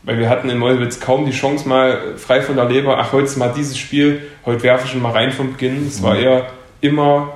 [0.04, 3.26] Weil wir hatten in Mäusewitz kaum die Chance, mal frei von der Leber, ach, heute
[3.26, 5.86] ist mal dieses Spiel, heute werfe ich ihn mal rein vom Beginn.
[5.86, 6.24] Es war mhm.
[6.24, 6.46] eher
[6.82, 7.34] immer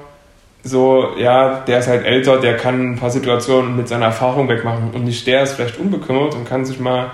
[0.64, 4.92] so, ja, der ist halt älter, der kann ein paar Situationen mit seiner Erfahrung wegmachen
[4.94, 7.12] und nicht der ist vielleicht unbekümmert und kann sich mal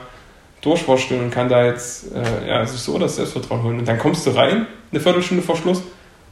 [0.62, 3.80] durchvorstellen und kann da jetzt äh, ja, sich so das Selbstvertrauen holen.
[3.80, 5.82] Und dann kommst du rein, eine Viertelstunde vor Schluss,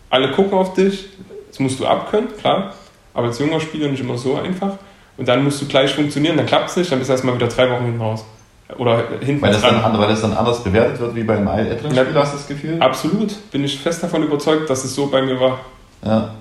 [0.10, 1.08] alle gucken auf dich,
[1.50, 2.74] das musst du abkönnen, klar,
[3.14, 4.74] aber als junger Spieler nicht immer so einfach.
[5.18, 7.48] Und dann musst du gleich funktionieren, dann klappt es nicht, dann bist du erstmal wieder
[7.48, 8.26] drei Wochen hinten raus.
[8.78, 9.82] Oder hinten weil das, dran.
[9.82, 12.82] Dann, weil das dann anders bewertet wird wie beim älteren Spieler, hast du das Gefühl?
[12.82, 15.60] Absolut, bin ich fest davon überzeugt, dass es so bei mir war.
[16.04, 16.34] Ja.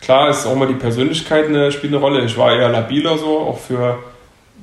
[0.00, 2.24] Klar ist auch mal die Persönlichkeit eine, spielt eine Rolle.
[2.24, 3.98] Ich war eher labiler so, auch für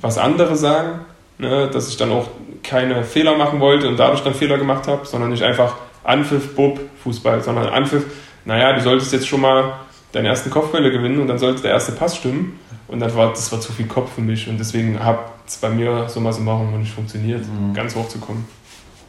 [0.02, 1.02] was andere sagen,
[1.38, 2.28] ne, dass ich dann auch
[2.64, 6.80] keine Fehler machen wollte und dadurch dann Fehler gemacht habe, sondern nicht einfach Anpfiff, Bub,
[7.04, 8.06] Fußball, sondern Anpfiff,
[8.46, 9.74] naja, du solltest jetzt schon mal
[10.12, 12.60] deine ersten Kopfbälle gewinnen und dann sollte der erste Pass stimmen.
[12.88, 15.70] Und das war, das war zu viel Kopf für mich und deswegen hat es bei
[15.70, 17.74] mir so mal so machen und nicht funktioniert, mhm.
[17.74, 18.46] ganz hoch zu kommen.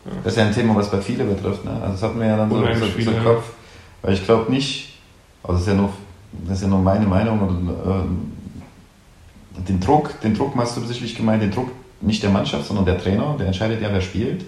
[0.06, 0.12] Ja.
[0.22, 1.64] Das ist ja ein Thema, was bei vielen betrifft.
[1.64, 1.72] Ne?
[1.72, 3.44] Also das hatten wir ja dann so, so, so im Kopf.
[4.02, 4.98] Weil ich glaube nicht,
[5.42, 5.90] also das ist ja nur,
[6.46, 11.14] das ist ja nur meine Meinung, oder, äh, den Druck, den Druck hast du sicherlich
[11.14, 11.70] gemeint, den Druck
[12.04, 14.44] nicht der Mannschaft, sondern der Trainer, der entscheidet ja, wer spielt.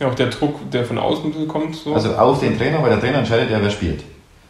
[0.00, 1.76] Ja, auch der Druck, der von außen kommt.
[1.76, 1.94] So.
[1.94, 4.02] Also auf den Trainer, weil der Trainer entscheidet ja, wer spielt.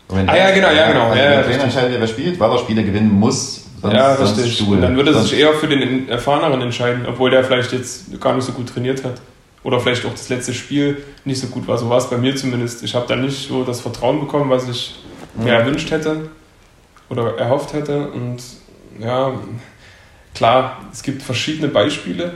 [0.08, 1.04] ah ja, genau, ja, genau.
[1.06, 3.66] Also ja, der ja, Trainer entscheidet ja, wer spielt, weil der Spieler gewinnen muss.
[3.80, 4.56] Sonst, ja, richtig.
[4.58, 8.20] Sonst Und dann würde er sich eher für den Erfahreneren entscheiden, obwohl der vielleicht jetzt
[8.20, 9.20] gar nicht so gut trainiert hat.
[9.64, 11.78] Oder vielleicht auch das letzte Spiel nicht so gut war.
[11.78, 12.82] So war es bei mir zumindest.
[12.82, 14.96] Ich habe da nicht so das Vertrauen bekommen, was ich
[15.36, 15.44] mhm.
[15.44, 16.30] mir erwünscht hätte
[17.08, 18.08] oder erhofft hätte.
[18.08, 18.42] Und
[18.98, 19.32] ja,
[20.34, 22.32] klar, es gibt verschiedene Beispiele,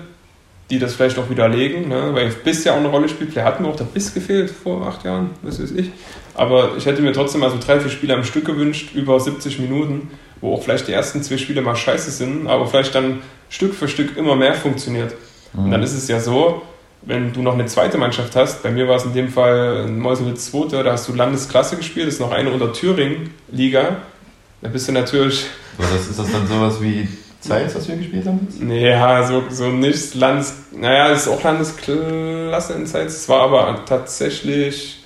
[0.70, 2.10] die das vielleicht auch widerlegen, ne?
[2.12, 3.32] weil Biss ja auch eine Rolle spielt.
[3.32, 5.90] Vielleicht hat mir auch der Biss gefehlt vor acht Jahren, das weiß ich.
[6.34, 9.60] Aber ich hätte mir trotzdem mal so drei, vier Spiele am Stück gewünscht, über 70
[9.60, 13.74] Minuten, wo auch vielleicht die ersten zwei Spiele mal scheiße sind, aber vielleicht dann Stück
[13.74, 15.14] für Stück immer mehr funktioniert.
[15.52, 15.64] Mhm.
[15.64, 16.62] Und dann ist es ja so,
[17.02, 20.50] wenn du noch eine zweite Mannschaft hast, bei mir war es in dem Fall Meuselwitz
[20.50, 23.98] zweite, da hast du Landesklasse gespielt, das ist noch eine unter Thüringen Liga,
[24.62, 25.46] da bist du natürlich...
[25.78, 27.06] Aber das ist das dann sowas wie
[27.46, 28.48] Zeitz, was wir gespielt haben?
[28.68, 30.54] Ja, so, so nicht Landes...
[30.72, 33.12] Naja, es ist auch Landesklasse in Zeitz.
[33.14, 35.04] Es war aber tatsächlich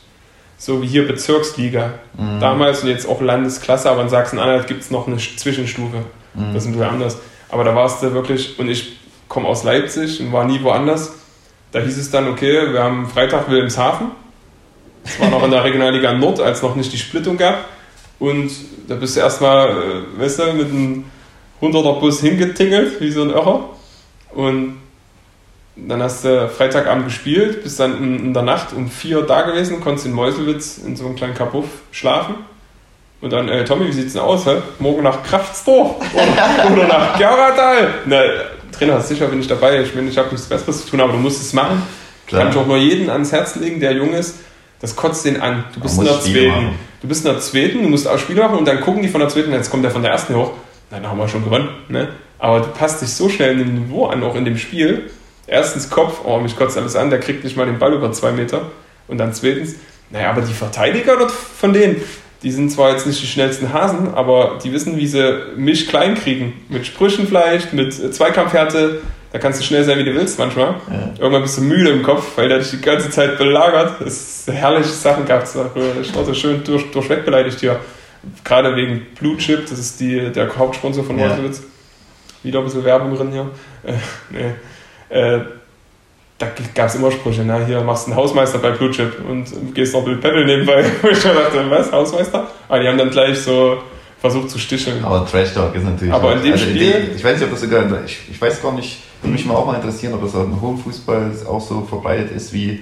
[0.59, 1.95] so wie hier Bezirksliga.
[2.19, 2.41] Mhm.
[2.41, 5.99] Damals und jetzt auch Landesklasse, aber in Sachsen-Anhalt gibt es noch eine Zwischenstufe.
[6.35, 6.55] Mhm.
[6.55, 7.19] Das ist ein bisschen anders.
[7.49, 8.59] Aber da warst du wirklich...
[8.59, 11.13] Und ich komme aus Leipzig und war nie woanders.
[11.73, 14.09] Da hieß es dann, okay, wir haben Freitag Wilhelmshaven.
[15.05, 17.67] Das war noch in der Regionalliga Nord, als noch nicht die Splittung gab.
[18.19, 18.51] Und
[18.89, 21.05] da bist du erstmal, äh, weißt du, mit einem
[21.61, 23.71] 100er Bus hingetingelt, wie so ein Irrer.
[24.35, 24.79] Und
[25.77, 30.07] dann hast du Freitagabend gespielt, bist dann in, der Nacht um vier da gewesen, konntest
[30.07, 32.35] in Meuselwitz in so einem kleinen Kapuff schlafen.
[33.21, 34.47] Und dann, äh, Tommy, wie sieht's denn aus?
[34.47, 34.57] Hä?
[34.79, 37.95] Morgen nach Kraftsdorf oder, oder nach Gerradal?
[38.07, 38.23] Na,
[38.73, 39.83] Trainer, sicher bin ich dabei.
[39.83, 41.83] Ich meine, ich habe nichts Besseres zu tun, aber du musst es machen.
[42.27, 42.43] Klar.
[42.43, 44.37] Kann ich auch nur jeden ans Herz legen, der jung ist.
[44.81, 45.65] Das kotzt den an.
[45.75, 46.75] Du bist in der zweiten.
[47.03, 49.21] Du bist in der zweiten, du musst auch Spiele machen und dann gucken die von
[49.21, 50.53] der zweiten, jetzt kommt der von der ersten hoch
[50.91, 51.69] dann haben wir schon gewonnen.
[51.89, 52.09] Ne?
[52.39, 55.11] Aber du passt dich so schnell in dem Niveau an, auch in dem Spiel.
[55.47, 58.33] Erstens Kopf, oh, mich kotzt alles an, der kriegt nicht mal den Ball über zwei
[58.33, 58.63] Meter.
[59.09, 59.77] Und dann zweitens,
[60.11, 61.97] naja, aber die Verteidiger dort von denen,
[62.43, 66.15] die sind zwar jetzt nicht die schnellsten Hasen, aber die wissen, wie sie mich klein
[66.15, 66.65] kriegen.
[66.69, 69.01] Mit Sprüchen vielleicht, mit Zweikampfhärte.
[69.33, 70.77] Da kannst du schnell sein, wie du willst manchmal.
[70.91, 71.13] Ja.
[71.19, 74.01] Irgendwann bist du müde im Kopf, weil der dich die ganze Zeit belagert.
[74.01, 75.49] Das ist herrliche Sachen gehabt.
[76.03, 77.79] Ich war so schön durch, durchweg beleidigt hier
[78.45, 81.37] gerade wegen Blue Chip, das ist die, der Hauptsponsor von ja.
[82.43, 83.51] Wieder ein bisschen Werbung drin hier.
[83.83, 83.95] Äh,
[84.31, 85.19] nee.
[85.19, 85.41] äh,
[86.37, 89.75] da gab es immer Sprüche, na, hier machst du einen Hausmeister bei Blue Chip und
[89.75, 90.85] gehst noch mit Pedal nebenbei.
[91.11, 92.47] ich dachte, was, Hausmeister?
[92.69, 93.79] Aber die haben dann gleich so
[94.21, 95.03] versucht zu sticheln.
[95.05, 96.13] Aber Trash Talk ist natürlich.
[96.13, 96.91] Aber in dem also Spiel.
[96.91, 98.05] In ich weiß nicht, ob das sogar.
[98.05, 100.61] Ich, ich weiß gar nicht, würde mich mal auch mal interessieren, ob das auch im
[100.61, 102.81] hohen Fußball auch so verbreitet ist wie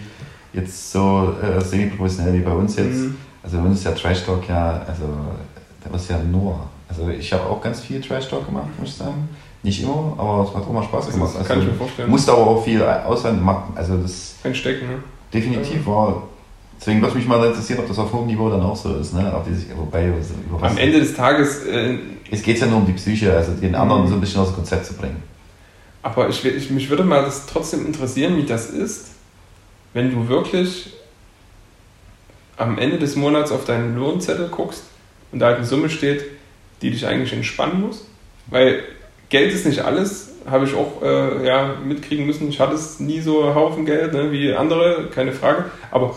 [0.53, 2.97] jetzt so äh, semi-professionell wie bei uns jetzt.
[2.97, 3.17] Mhm.
[3.49, 5.05] Also bei uns ist ja Trash Talk ja, also
[5.83, 6.69] da ist ja nur.
[6.87, 9.27] Also ich habe auch ganz viel Trash Talk gemacht, muss ich sagen.
[9.63, 11.31] Nicht immer, aber es hat auch mal Spaß gemacht.
[11.35, 12.11] Das kann also, ich mir vorstellen.
[12.11, 13.73] Musste aber auch viel Ausland machen.
[13.75, 15.03] Also das Einstecken, ne?
[15.33, 16.25] Definitiv war.
[16.79, 19.15] Deswegen würde mich mal interessieren, ob das auf hohem Niveau dann auch so ist.
[19.15, 19.33] Ne?
[19.35, 20.19] Ob die sich, wobei, über
[20.61, 21.65] was Am Ende des Tages.
[21.65, 21.99] Äh,
[22.31, 24.09] es geht ja nur um die Psyche, also den anderen mhm.
[24.09, 25.23] so ein bisschen aus dem Konzept zu bringen.
[26.03, 29.07] Aber ich, ich, mich würde mal das trotzdem interessieren, wie das ist,
[29.95, 30.98] wenn du wirklich
[32.59, 34.85] am Ende des Monats auf deinen Lohnzettel guckst
[35.33, 36.25] und da halt eine Summe steht,
[36.83, 38.07] die dich eigentlich entspannen muss.
[38.47, 38.83] Weil
[39.29, 42.49] Geld ist nicht alles, habe ich auch äh, ja, mitkriegen müssen.
[42.49, 45.67] Ich hatte es nie so einen Haufen Geld ne, wie andere, keine Frage.
[45.91, 46.15] Aber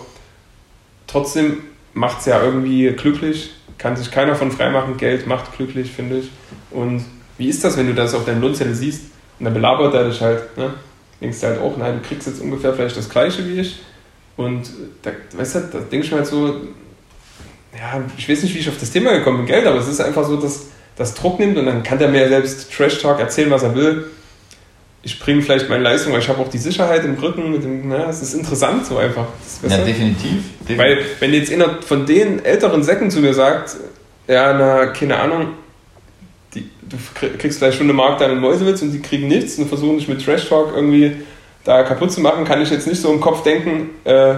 [1.07, 1.57] trotzdem
[1.93, 3.51] macht es ja irgendwie glücklich.
[3.77, 4.97] Kann sich keiner von freimachen.
[4.97, 6.31] Geld macht glücklich, finde ich.
[6.71, 7.05] Und
[7.37, 9.05] wie ist das, wenn du das auf deinem Lohnzettel siehst
[9.39, 10.57] und dann belabert er dich halt?
[10.57, 10.73] Ne?
[11.19, 13.79] Denkst du halt auch, nein, du kriegst jetzt ungefähr vielleicht das Gleiche wie ich
[14.37, 14.63] und
[15.01, 16.61] da, weißt du, da denke ich mir halt so,
[17.77, 20.01] ja, ich weiß nicht, wie ich auf das Thema gekommen bin, Geld, aber es ist
[20.01, 20.67] einfach so, dass
[20.97, 24.05] das Druck nimmt und dann kann der mir selbst Trash Talk erzählen, was er will.
[25.03, 27.51] Ich bringe vielleicht meine Leistung, weil ich habe auch die Sicherheit im Rücken.
[27.51, 29.25] Mit dem, na, es ist interessant so einfach.
[29.67, 30.77] Ja, definitiv, definitiv.
[30.77, 33.77] Weil wenn jetzt einer von den älteren Säcken zu mir sagt,
[34.27, 35.53] ja, na, keine Ahnung,
[36.53, 36.97] die, du
[37.39, 40.23] kriegst vielleicht schon eine Mark deinen Mäusewitz und die kriegen nichts und versuchen dich mit
[40.23, 41.15] Trash Talk irgendwie
[41.63, 44.33] da kaputt zu machen, kann ich jetzt nicht so im Kopf denken, äh,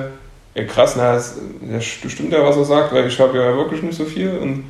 [0.56, 1.36] ja, krass, na, das,
[1.72, 4.66] das stimmt ja, was er sagt, weil ich habe ja wirklich nicht so viel und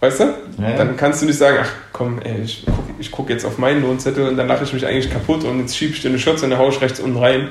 [0.00, 0.24] weißt du?
[0.58, 0.76] Ja, ja.
[0.76, 3.82] Dann kannst du nicht sagen, ach komm, ey, ich gucke ich guck jetzt auf meinen
[3.82, 6.46] Lohnzettel und dann lache ich mich eigentlich kaputt und jetzt schiebe ich dir eine Schürze
[6.46, 7.48] und eine haue rechts unten rein.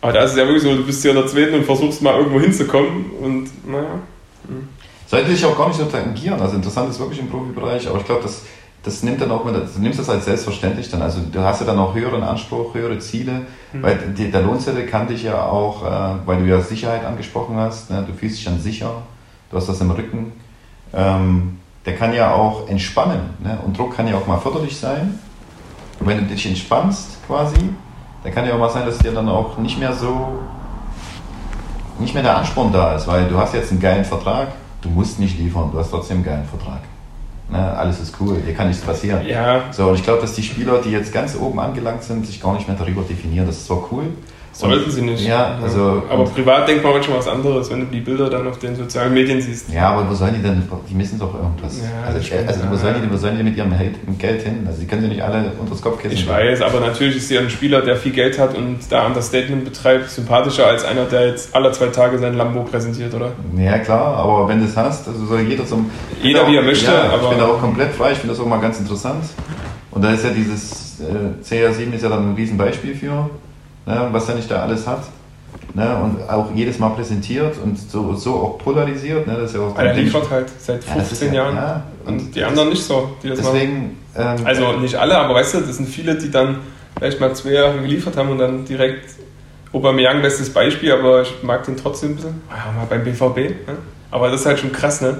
[0.00, 2.02] Aber da ist es ja wirklich so, du bist hier in der zweiten und versuchst
[2.02, 4.00] mal irgendwo hinzukommen und naja.
[4.46, 4.68] Hm.
[5.06, 6.40] Sollte dich auch gar nicht so tangieren.
[6.40, 8.42] Also interessant ist wirklich im Profibereich, aber ich glaube, das,
[8.82, 11.02] das nimmt dann auch mit, du nimmst das als selbstverständlich dann.
[11.02, 13.82] Also du hast ja dann auch höheren Anspruch, höhere Ziele, mhm.
[13.82, 17.90] weil die, der Lohnzettel kann dich ja auch, äh, weil du ja Sicherheit angesprochen hast,
[17.90, 18.04] ne?
[18.06, 19.02] du fühlst dich dann sicher,
[19.50, 20.32] du hast das im Rücken.
[20.94, 23.20] Ähm, der kann ja auch entspannen.
[23.40, 23.58] Ne?
[23.64, 25.18] Und Druck kann ja auch mal förderlich sein.
[25.98, 27.56] Und wenn du dich entspannst quasi,
[28.22, 30.38] dann kann ja auch mal sein, dass dir dann auch nicht mehr so,
[31.98, 34.48] nicht mehr der Ansporn da ist, weil du hast jetzt einen geilen Vertrag,
[34.82, 36.80] du musst nicht liefern, du hast trotzdem einen geilen Vertrag.
[37.50, 39.26] Ne, alles ist cool, hier kann nichts passieren.
[39.26, 39.72] Ja.
[39.72, 42.54] So, und ich glaube, dass die Spieler, die jetzt ganz oben angelangt sind, sich gar
[42.54, 43.46] nicht mehr darüber definieren.
[43.46, 44.04] Das ist zwar cool,
[44.58, 45.24] Sollten sie nicht.
[45.24, 46.02] Ja, also.
[46.10, 49.14] Aber privat denkt man manchmal was anderes, wenn du die Bilder dann auf den sozialen
[49.14, 49.72] Medien siehst.
[49.72, 50.68] Ja, aber wo sollen die denn?
[50.90, 51.78] Die missen doch irgendwas.
[51.80, 53.72] Ja, also, stimmt, also wo, sollen die, wo sollen die mit ihrem
[54.18, 54.64] Geld hin?
[54.66, 56.18] Also, die können sie nicht alle unter das Kopfkissen.
[56.18, 59.64] Ich weiß, aber natürlich ist sie ein Spieler, der viel Geld hat und da Understatement
[59.64, 63.30] betreibt, sympathischer als einer, der jetzt alle zwei Tage sein Lambo präsentiert, oder?
[63.56, 65.88] Ja, klar, aber wenn du es hast, also soll jeder zum.
[66.20, 66.86] Jeder, auch, wie er möchte.
[66.86, 69.22] Ja, aber ich bin da auch komplett frei, ich finde das auch mal ganz interessant.
[69.92, 73.30] Und da ist ja dieses äh, CR7 ist ja dann ein Riesenbeispiel für,
[73.88, 75.02] ne, was er nicht da alles hat.
[75.74, 79.26] Ne, und auch jedes Mal präsentiert und so, so auch polarisiert.
[79.26, 82.42] Ne, das ist ja auch er liefert halt seit 15 ja, Jahren ja, und die
[82.42, 83.16] anderen nicht so.
[83.22, 86.58] deswegen, ähm, also nicht alle, aber weißt du, das sind viele, die dann
[86.96, 89.10] vielleicht mal zwei Jahre geliefert haben und dann direkt
[89.72, 92.42] Aubameyang bestes Beispiel, aber ich mag den trotzdem ein bisschen.
[92.50, 93.66] Ja, mal beim BVB.
[93.66, 93.76] Ne?
[94.10, 95.18] Aber das ist halt schon krass, ne?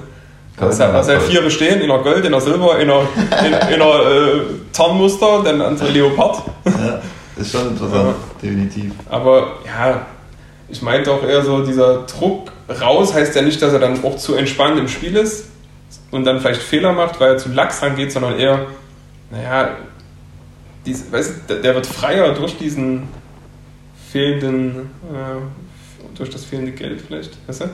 [0.59, 3.75] Da ist ja, ja vier bestehen, in der Gold, in der Silber, in der, in,
[3.75, 4.41] in der äh,
[4.73, 6.43] Tarnmuster, dann andere Leopard.
[6.64, 7.01] Ja,
[7.39, 8.14] ist schon interessant, ja.
[8.43, 8.93] definitiv.
[9.09, 10.07] Aber ja,
[10.68, 14.16] ich meinte auch eher so, dieser Druck raus heißt ja nicht, dass er dann auch
[14.16, 15.49] zu entspannt im Spiel ist
[16.11, 18.66] und dann vielleicht Fehler macht, weil er zu lax rangeht, sondern eher,
[19.30, 19.76] naja,
[20.84, 23.09] dies, weißt der wird freier durch diesen
[24.11, 27.64] fehlenden, äh, durch das fehlende Geld vielleicht, weißt du?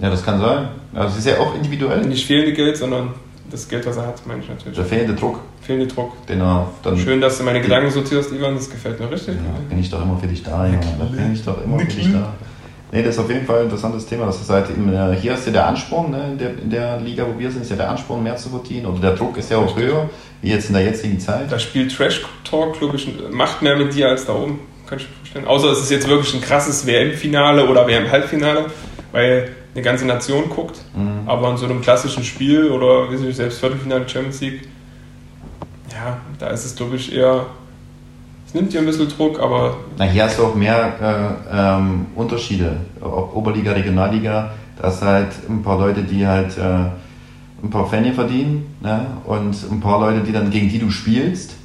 [0.00, 0.68] Ja, das kann sein.
[0.94, 2.06] Also es ist ja auch individuell.
[2.06, 3.14] Nicht fehlende Geld, sondern
[3.50, 4.76] das Geld, was er hat, meine ich natürlich.
[4.76, 5.40] Der fehlende Druck.
[5.60, 6.26] Fehlende Druck.
[6.26, 9.34] Den er dann Schön, dass du meine Gedanken sortierst, Ivan, das gefällt mir richtig.
[9.34, 10.80] Ja, bin ich doch immer für dich da, Junge.
[10.98, 12.32] Da bin ich doch immer für dich da.
[12.90, 14.26] Nee, das ist auf jeden Fall ein interessantes Thema.
[14.26, 17.00] Das ist halt eben, äh, hier ist ja der Ansporn, ne, in, der, in der
[17.00, 18.86] Liga, wo wir sind, ist ja der Ansporn, mehr zu verdienen.
[18.86, 20.08] Oder der Druck ist ja auch höher,
[20.40, 21.52] wie jetzt in der jetzigen Zeit.
[21.52, 24.60] Das Spiel Trash Talk, glaube ich, macht mehr mit dir als da oben.
[24.86, 25.46] Kann ich mir vorstellen.
[25.46, 28.66] Außer es ist jetzt wirklich ein krasses WM-Finale oder WM-Halbfinale,
[29.12, 30.80] weil eine ganze Nation guckt.
[30.94, 31.28] Mhm.
[31.28, 34.68] Aber in so einem klassischen Spiel oder wie ich, selbst Viertelfinale Champions League,
[35.90, 37.46] ja, da ist es glaube ich eher,
[38.46, 39.76] es nimmt dir ein bisschen Druck, aber.
[39.98, 42.76] Na, hier hast du auch mehr äh, ähm, Unterschiede.
[43.00, 46.62] Ob Oberliga, Regionalliga, da hast halt ein paar Leute, die halt äh,
[47.62, 49.06] ein paar Pfennige verdienen ne?
[49.24, 51.56] und ein paar Leute, die dann gegen die du spielst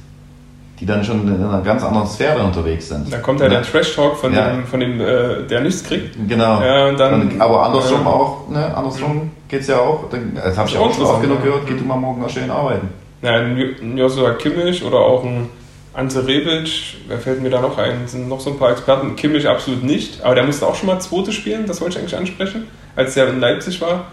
[0.80, 3.12] die dann schon in einer ganz anderen Sphäre unterwegs sind.
[3.12, 4.50] Da kommt ja der Trash-Talk von ja.
[4.50, 6.16] dem, von dem äh, der nichts kriegt.
[6.28, 6.60] Genau.
[6.60, 8.76] Ja, und dann, aber andersrum äh, auch, ne?
[8.76, 9.30] andersrum mhm.
[9.48, 11.96] geht es ja auch, das habe ich auch schon oft genug gehört, geht du mal
[11.96, 12.88] morgen mal schön arbeiten.
[13.22, 15.48] Ja, ein Joshua Kimmich oder auch ein
[15.94, 18.06] Ante Rebic, wer fällt mir da noch ein?
[18.06, 19.14] sind noch so ein paar Experten.
[19.14, 22.18] Kimmich absolut nicht, aber der musste auch schon mal Zweite spielen, das wollte ich eigentlich
[22.18, 22.66] ansprechen.
[22.96, 24.06] Als der in Leipzig war,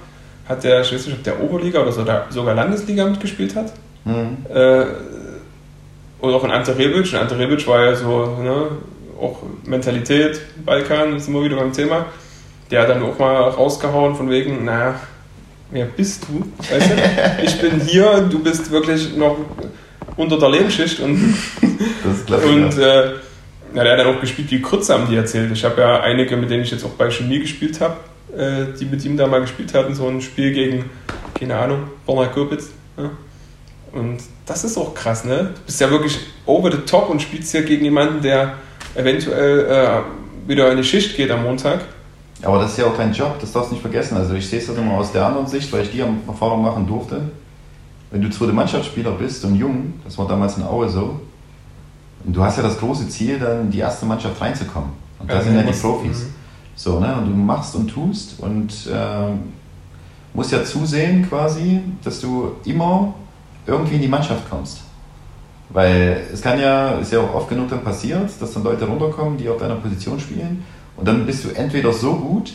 [0.47, 1.91] hat der, ich weiß nicht, ob der Oberliga oder
[2.29, 3.73] sogar Landesliga mitgespielt hat.
[4.05, 4.45] Mhm.
[4.53, 4.85] Äh,
[6.21, 7.11] oder auch in Ante Rebic.
[7.13, 8.67] Und Ante Rebic war ja so, ne,
[9.19, 12.05] auch Mentalität, Balkan, ist immer wieder beim Thema.
[12.69, 14.99] Der hat dann auch mal rausgehauen von wegen, naja,
[15.69, 16.45] wer bist du?
[16.73, 16.95] Weißt du?
[17.43, 19.37] Ich bin hier, du bist wirklich noch
[20.15, 21.35] unter der Lebensschicht und,
[22.25, 23.05] klasse, und äh,
[23.73, 25.51] ja, der hat dann auch gespielt wie Krütze, haben die erzählt.
[25.51, 27.97] Ich habe ja einige, mit denen ich jetzt auch bei Chemie gespielt habe,
[28.35, 30.89] äh, die mit ihm da mal gespielt hatten, so ein Spiel gegen,
[31.37, 32.69] keine Ahnung, Borna Kopitz.
[32.97, 33.11] Ja.
[33.93, 34.19] Und
[34.51, 35.51] das ist auch krass, ne?
[35.55, 38.53] Du bist ja wirklich over the top und spielst ja gegen jemanden, der
[38.95, 41.81] eventuell äh, wieder in die Schicht geht am Montag.
[42.43, 44.17] Aber das ist ja auch dein Job, das darfst du nicht vergessen.
[44.17, 46.87] Also ich sehe es das immer aus der anderen Sicht, weil ich die Erfahrung machen
[46.87, 47.21] durfte.
[48.09, 51.19] Wenn du zweite Mannschaftsspieler bist und jung, das war damals in Aue so,
[52.23, 54.89] und du hast ja das große Ziel, dann in die erste Mannschaft reinzukommen.
[55.19, 56.23] Und da ja, sind ja die Profis.
[56.23, 56.33] Mhm.
[56.75, 57.15] So, ne?
[57.15, 59.31] Und du machst und tust und äh,
[60.33, 63.13] musst ja zusehen quasi, dass du immer
[63.65, 64.81] irgendwie in die Mannschaft kommst.
[65.69, 69.37] Weil es kann ja, ist ja auch oft genug dann passiert, dass dann Leute runterkommen,
[69.37, 70.63] die auf deiner Position spielen
[70.97, 72.53] und dann bist du entweder so gut,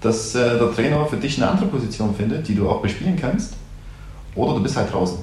[0.00, 3.54] dass äh, der Trainer für dich eine andere Position findet, die du auch bespielen kannst,
[4.34, 5.18] oder du bist halt draußen.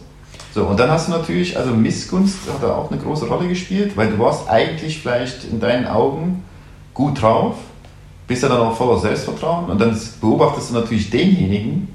[0.53, 3.95] So, und dann hast du natürlich, also Missgunst hat da auch eine große Rolle gespielt,
[3.95, 6.43] weil du warst eigentlich vielleicht in deinen Augen
[6.93, 7.55] gut drauf,
[8.27, 11.87] bist ja dann auch voller Selbstvertrauen und dann beobachtest du natürlich denjenigen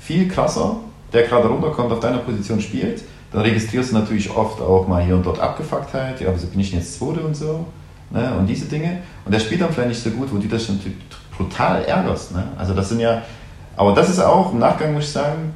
[0.00, 0.76] viel krasser,
[1.16, 3.02] der gerade runterkommt, auf deiner Position spielt.
[3.32, 6.70] Dann registrierst du natürlich oft auch mal hier und dort Abgefucktheit, ja, wieso bin ich
[6.70, 7.66] denn jetzt Zweite und so,
[8.10, 9.02] ne, und diese Dinge.
[9.24, 10.98] Und der spielt dann vielleicht nicht so gut, wo du das natürlich
[11.36, 12.32] brutal ärgerst.
[12.32, 12.44] Ne?
[12.56, 13.22] Also das sind ja,
[13.76, 15.54] aber das ist auch im Nachgang, muss ich sagen,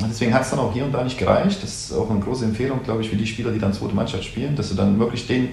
[0.00, 1.62] deswegen hat es dann auch hier und da nicht gereicht.
[1.62, 4.24] Das ist auch eine große Empfehlung, glaube ich, für die Spieler, die dann zweite Mannschaft
[4.24, 5.50] spielen, dass du dann wirklich den,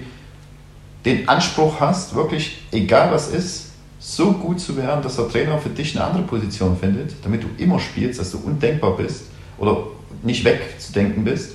[1.04, 3.72] den Anspruch hast, wirklich, egal was ist,
[4.04, 7.46] so gut zu werden, dass der Trainer für dich eine andere Position findet, damit du
[7.56, 9.24] immer spielst, dass du undenkbar bist
[9.56, 9.78] oder
[10.22, 11.52] nicht wegzudenken bist.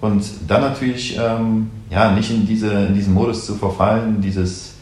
[0.00, 4.72] Und dann natürlich ähm, ja, nicht in, diese, in diesen Modus zu verfallen, dieses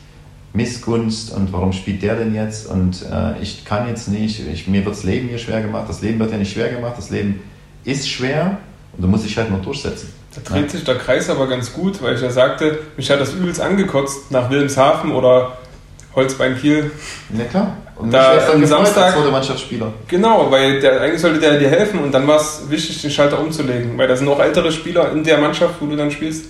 [0.52, 4.84] Missgunst und warum spielt der denn jetzt und äh, ich kann jetzt nicht, ich, mir
[4.84, 7.40] wird das Leben hier schwer gemacht, das Leben wird ja nicht schwer gemacht, das Leben
[7.84, 8.58] ist schwer
[8.96, 10.12] und du musst dich halt nur durchsetzen.
[10.34, 10.68] Da dreht ja.
[10.70, 14.30] sich der Kreis aber ganz gut, weil ich ja sagte, mich hat das übelst angekotzt
[14.30, 15.58] nach Wilhelmshaven oder
[16.16, 16.90] Holzbein Kiel.
[17.36, 17.76] Ja klar.
[17.94, 19.92] Und da am Samstag als Mannschaftsspieler.
[20.08, 23.38] Genau, weil der, eigentlich sollte der dir helfen und dann war es wichtig, den Schalter
[23.38, 26.46] umzulegen, weil da sind auch ältere Spieler in der Mannschaft, wo du dann spielst,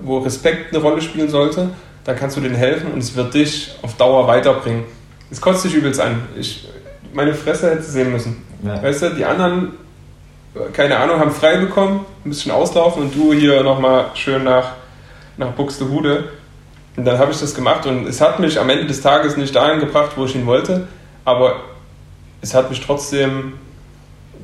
[0.00, 1.70] wo Respekt eine Rolle spielen sollte
[2.08, 4.84] da kannst du denen helfen und es wird dich auf Dauer weiterbringen.
[5.30, 6.22] Es kotzt dich übelst an.
[6.38, 6.66] Ich,
[7.12, 8.42] meine Fresse hätte sehen müssen.
[8.62, 8.82] Ja.
[8.82, 9.72] Weißt du, die anderen,
[10.72, 14.72] keine Ahnung, haben frei bekommen, ein bisschen auslaufen und du hier nochmal schön nach,
[15.36, 16.30] nach Buxtehude.
[16.98, 19.54] Und dann habe ich das gemacht und es hat mich am Ende des Tages nicht
[19.54, 20.88] dahin gebracht, wo ich ihn wollte,
[21.24, 21.60] aber
[22.40, 23.52] es hat mich trotzdem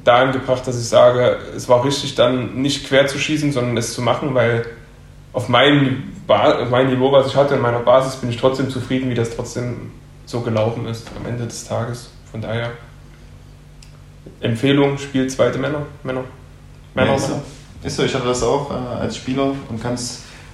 [0.05, 3.93] dahin gebracht, dass ich sage, es war richtig, dann nicht quer zu schießen, sondern es
[3.93, 4.67] zu machen, weil
[5.33, 6.13] auf mein,
[6.71, 9.91] mein Niveau, was ich hatte in meiner Basis, bin ich trotzdem zufrieden, wie das trotzdem
[10.25, 12.13] so gelaufen ist am Ende des Tages.
[12.31, 12.71] Von daher
[14.39, 15.83] Empfehlung, spielt zweite Männer.
[16.05, 16.23] Männer.
[16.95, 17.43] Männer, ja, ist, so.
[17.83, 18.05] ist, so.
[18.05, 19.83] ich hatte das auch äh, als Spieler und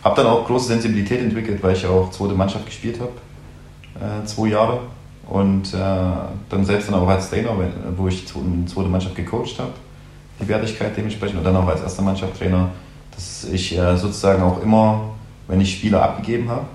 [0.03, 4.48] habe dann auch große Sensibilität entwickelt, weil ich auch zweite Mannschaft gespielt habe, äh, zwei
[4.48, 4.80] Jahre.
[5.28, 7.51] Und äh, dann selbst dann auch als Trainer,
[7.96, 9.72] wo ich eine zweite Mannschaft gecoacht habe,
[10.40, 12.70] die Wertigkeit dementsprechend und dann auch als erster Mannschaft-Trainer
[13.20, 15.11] dass ich äh, sozusagen auch immer,
[15.46, 16.66] wenn ich Spieler abgegeben habe,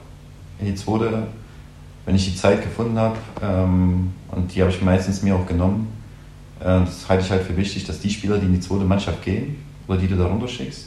[0.59, 1.27] in die zweite,
[2.05, 5.87] wenn ich die Zeit gefunden habe, ähm, und die habe ich meistens mir auch genommen,
[6.59, 9.23] äh, das halte ich halt für wichtig, dass die Spieler, die in die zweite Mannschaft
[9.23, 9.55] gehen
[9.87, 10.85] oder die du da runterschickst,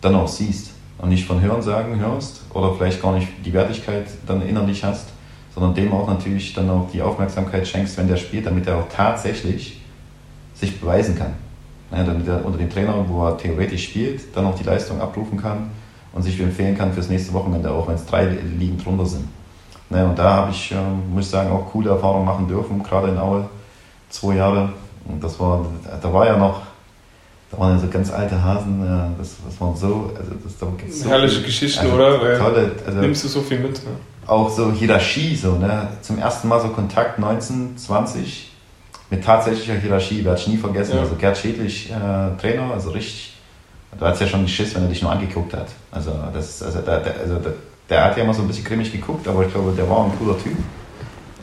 [0.00, 4.06] dann auch siehst und nicht von Hören sagen hörst oder vielleicht gar nicht die Wertigkeit
[4.26, 5.08] dann innerlich hast,
[5.54, 8.88] sondern dem auch natürlich dann auch die Aufmerksamkeit schenkst, wenn der spielt, damit er auch
[8.88, 9.80] tatsächlich
[10.54, 11.34] sich beweisen kann
[11.92, 15.40] ja, damit er unter dem Trainer, wo er theoretisch spielt, dann auch die Leistung abrufen
[15.40, 15.70] kann
[16.12, 19.28] und sich empfehlen kann fürs nächste Wochenende, auch wenn es drei Ligen drunter sind.
[19.90, 23.08] Ja, und da habe ich, ähm, muss ich sagen, auch coole Erfahrungen machen dürfen, gerade
[23.08, 23.46] in Aue,
[24.08, 24.72] zwei Jahre.
[25.06, 25.66] Und das war,
[26.00, 26.62] da war ja noch,
[27.52, 28.80] da waren ja so ganz alte Hasen,
[29.18, 32.38] das, das waren so, also das, da gibt's so Herrliche viel, Geschichten, also, oder?
[32.38, 33.74] Tolle, also, nimmst du so viel mit.
[33.84, 33.90] Ne?
[34.26, 35.88] Auch so Hierarchie, so, ne?
[36.00, 38.50] zum ersten Mal so Kontakt 19, 20
[39.10, 40.94] mit tatsächlicher Hierarchie, werde ich nie vergessen.
[40.94, 41.02] Ja.
[41.02, 43.34] Also Gerd Schädlich, äh, Trainer, also richtig,
[43.98, 45.68] du hast ja schon geschissen, wenn er dich nur angeguckt hat.
[45.90, 47.52] Also, das, also, der, der, also der,
[47.90, 50.12] der, hat ja immer so ein bisschen grimmig geguckt, aber ich glaube, der war ein
[50.18, 50.56] cooler Typ.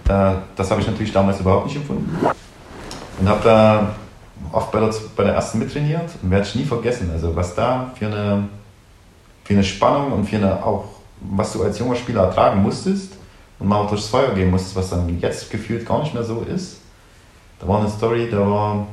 [0.09, 2.09] Äh, das habe ich natürlich damals überhaupt nicht empfunden.
[3.19, 3.95] Und habe da
[4.51, 7.09] oft bei der, bei der ersten mittrainiert und werde ich nie vergessen.
[7.11, 8.47] Also was da für eine,
[9.43, 10.85] für eine Spannung und für eine auch,
[11.21, 13.13] was du als junger Spieler ertragen musstest
[13.59, 16.79] und mal durchs Feuer gehen musstest, was dann jetzt gefühlt gar nicht mehr so ist
[17.59, 18.87] da war eine Story, da war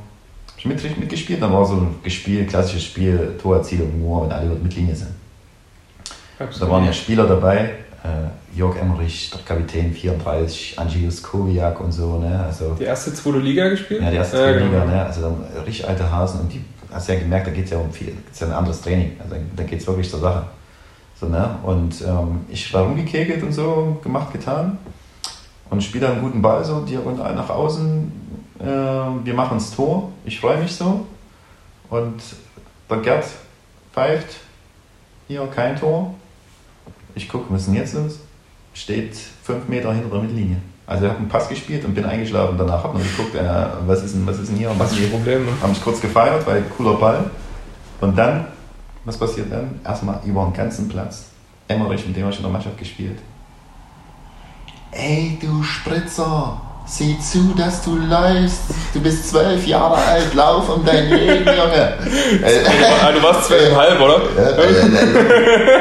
[0.57, 4.75] ich mit, mitgespielt, da war so ein Spiel, klassisches Spiel, Torerzielung nur, wenn alle mit
[4.75, 5.11] Linie sind.
[6.37, 7.71] Da waren ja Spieler dabei,
[8.03, 12.17] äh, Jörg Emmerich, der Kapitän 34, Angius Kowiak und so.
[12.17, 12.43] Ne?
[12.43, 14.01] Also, die erste zweite Liga gespielt?
[14.01, 14.93] Ja, die erste zweite Liga, genau.
[14.93, 15.05] ne?
[15.05, 17.91] also dann richtig alte Hasen und die hast ja gemerkt, da geht es ja um
[17.91, 20.47] viel, ist ja ein anderes Training, also da geht es wirklich zur Sache.
[21.19, 21.55] So, ne?
[21.63, 24.77] Und ähm, ich war rumgekegelt und so, gemacht, getan
[25.69, 28.11] und spiele einen guten Ball so diagonal nach außen,
[28.59, 31.05] äh, wir machen das Tor, ich freue mich so.
[31.89, 32.21] Und
[32.89, 33.25] der Gerd
[33.93, 34.37] pfeift,
[35.27, 36.15] hier kein Tor.
[37.15, 38.19] Ich gucke, was ist denn jetzt los?
[38.77, 40.57] Steht fünf Meter hinter der Mittellinie.
[40.85, 42.57] Also ich habe einen Pass gespielt und bin eingeschlafen.
[42.59, 43.43] Danach habe ich geguckt, äh,
[43.87, 44.71] was, ist denn, was ist denn hier?
[44.77, 45.45] Was ist das Problem?
[45.45, 45.51] Ne?
[45.61, 47.31] Haben mich kurz gefeiert, weil cooler Ball.
[48.01, 48.45] Und dann,
[49.03, 49.79] was passiert dann?
[49.83, 51.25] Erstmal über den ganzen Platz.
[51.67, 53.17] Emmerich, mit dem habe ich in der Mannschaft gespielt.
[54.91, 56.61] Ey, du Spritzer!
[56.89, 58.61] Sieh zu, dass du läufst.
[58.93, 61.97] Du bist zwölf Jahre alt, lauf um dein Leben, Junge.
[63.03, 64.21] ah, du warst zwölfeinhalb, oder?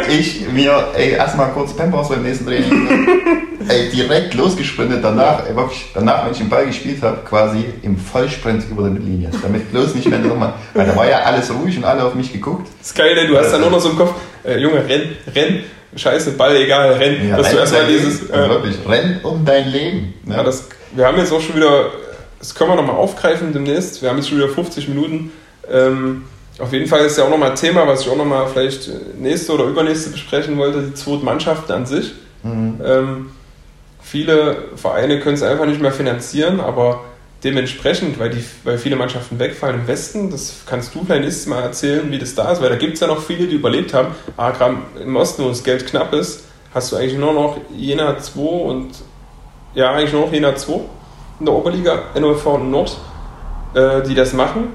[0.08, 2.88] ich, mir, ey, erstmal kurz Pampers beim nächsten Training.
[3.68, 7.96] ey, direkt losgesprintet danach, ey, wirklich, danach, wenn ich den Ball gespielt habe, quasi im
[7.96, 9.30] Vollsprint über die Mittellinie.
[9.42, 12.32] Damit bloß nicht mehr nochmal, weil da war ja alles ruhig und alle auf mich
[12.32, 12.66] geguckt.
[12.78, 15.16] Das ist geil, denn du hast dann nur noch so im Kopf, äh, Junge, renn,
[15.32, 15.62] renn,
[15.94, 17.28] scheiße, Ball egal, renn.
[17.28, 18.28] Ja, dass renn du erstmal dieses.
[18.28, 20.14] Äh, wirklich, renn um dein Leben.
[20.24, 20.34] Ne?
[20.36, 21.90] ja, das, wir haben jetzt auch schon wieder,
[22.38, 24.02] das können wir nochmal aufgreifen demnächst.
[24.02, 25.32] Wir haben jetzt schon wieder 50 Minuten.
[25.70, 26.24] Ähm,
[26.58, 29.52] auf jeden Fall ist ja auch nochmal ein Thema, was ich auch nochmal vielleicht nächste
[29.52, 32.12] oder übernächste besprechen wollte, die zweiten Mannschaften an sich.
[32.42, 32.80] Mhm.
[32.84, 33.30] Ähm,
[34.00, 37.04] viele Vereine können es einfach nicht mehr finanzieren, aber
[37.44, 41.62] dementsprechend, weil, die, weil viele Mannschaften wegfallen im Westen, das kannst du vielleicht nächstes Mal
[41.62, 44.14] erzählen, wie das da ist, weil da gibt es ja noch viele, die überlebt haben.
[44.36, 48.18] Aber gerade im Osten, wo das Geld knapp ist, hast du eigentlich nur noch Jena
[48.18, 48.90] 2 und
[49.76, 50.72] ja, eigentlich nur noch Jena 2
[51.38, 52.98] in der Oberliga, NOV Nord,
[53.74, 54.68] äh, die das machen.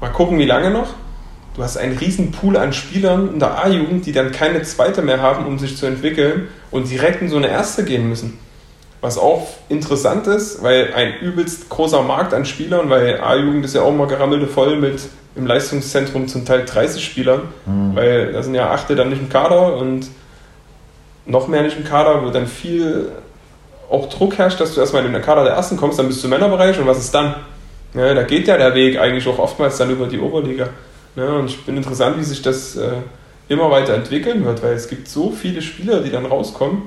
[0.00, 0.88] Mal gucken, wie lange noch.
[1.56, 5.20] Du hast einen riesen Pool an Spielern in der A-Jugend, die dann keine zweite mehr
[5.22, 8.38] haben, um sich zu entwickeln und direkt in so eine erste gehen müssen.
[9.00, 13.82] Was auch interessant ist, weil ein übelst großer Markt an Spielern, weil A-Jugend ist ja
[13.82, 15.00] auch mal gerammelte voll mit
[15.36, 17.94] im Leistungszentrum zum Teil 30 Spielern, Mhm.
[17.94, 20.08] weil da sind ja achte dann nicht im Kader und
[21.24, 23.10] noch mehr nicht im Kader, wo dann viel
[23.90, 26.26] auch Druck herrscht, dass du erstmal in den Kader der Ersten kommst, dann bist du
[26.26, 27.34] im Männerbereich und was ist dann?
[27.94, 30.68] Ja, da geht ja der Weg eigentlich auch oftmals dann über die Oberliga.
[31.16, 32.92] Ja, und ich bin interessant, wie sich das äh,
[33.48, 36.82] immer weiter entwickeln wird, weil es gibt so viele Spieler, die dann rauskommen,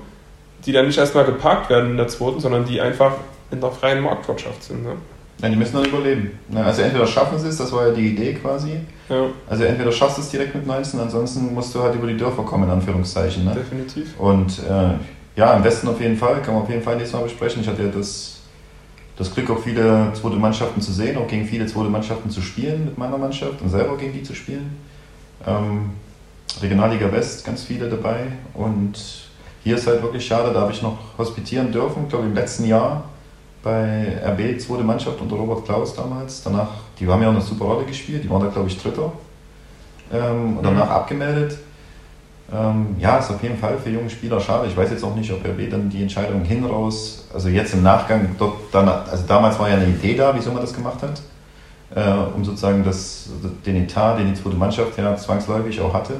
[0.65, 3.15] die dann nicht erstmal geparkt werden in der zweiten, sondern die einfach
[3.51, 4.83] in der freien Marktwirtschaft sind.
[4.83, 4.93] Ne?
[5.41, 6.39] Nein, die müssen dann überleben.
[6.47, 8.79] Ne, Also entweder schaffen sie es, das war ja die Idee quasi.
[9.09, 12.15] Ja, Also entweder schaffst du es direkt mit 19, ansonsten musst du halt über die
[12.15, 13.43] Dörfer kommen, in Anführungszeichen.
[13.43, 13.53] Ne?
[13.53, 14.17] definitiv.
[14.17, 14.93] Und äh,
[15.35, 17.61] ja, im Westen auf jeden Fall, kann man auf jeden Fall nächstes Mal besprechen.
[17.61, 18.41] Ich hatte ja das,
[19.17, 22.85] das Glück, auch viele zweite Mannschaften zu sehen, auch gegen viele zweite Mannschaften zu spielen
[22.85, 24.77] mit meiner Mannschaft und selber gegen die zu spielen.
[25.45, 25.91] Ähm,
[26.61, 28.27] Regionalliga West, ganz viele dabei.
[28.53, 28.93] Und
[29.63, 33.05] hier ist halt wirklich schade, da habe ich noch hospitieren dürfen, glaube im letzten Jahr
[33.63, 36.43] bei RB, zweite Mannschaft unter Robert Klaus damals.
[36.43, 36.69] Danach,
[36.99, 39.11] die haben ja auch eine super Rolle gespielt, die waren da glaube ich Dritter.
[40.11, 41.57] Ähm, und danach abgemeldet.
[42.51, 44.67] Ähm, ja, ist auf jeden Fall für junge Spieler schade.
[44.67, 47.83] Ich weiß jetzt auch nicht, ob RB dann die Entscheidung hin raus, also jetzt im
[47.83, 51.21] Nachgang, dort dann, also damals war ja eine Idee da, wieso man das gemacht hat,
[51.95, 53.29] äh, um sozusagen das,
[53.65, 56.15] den Etat, den die zweite Mannschaft ja zwangsläufig auch hatte,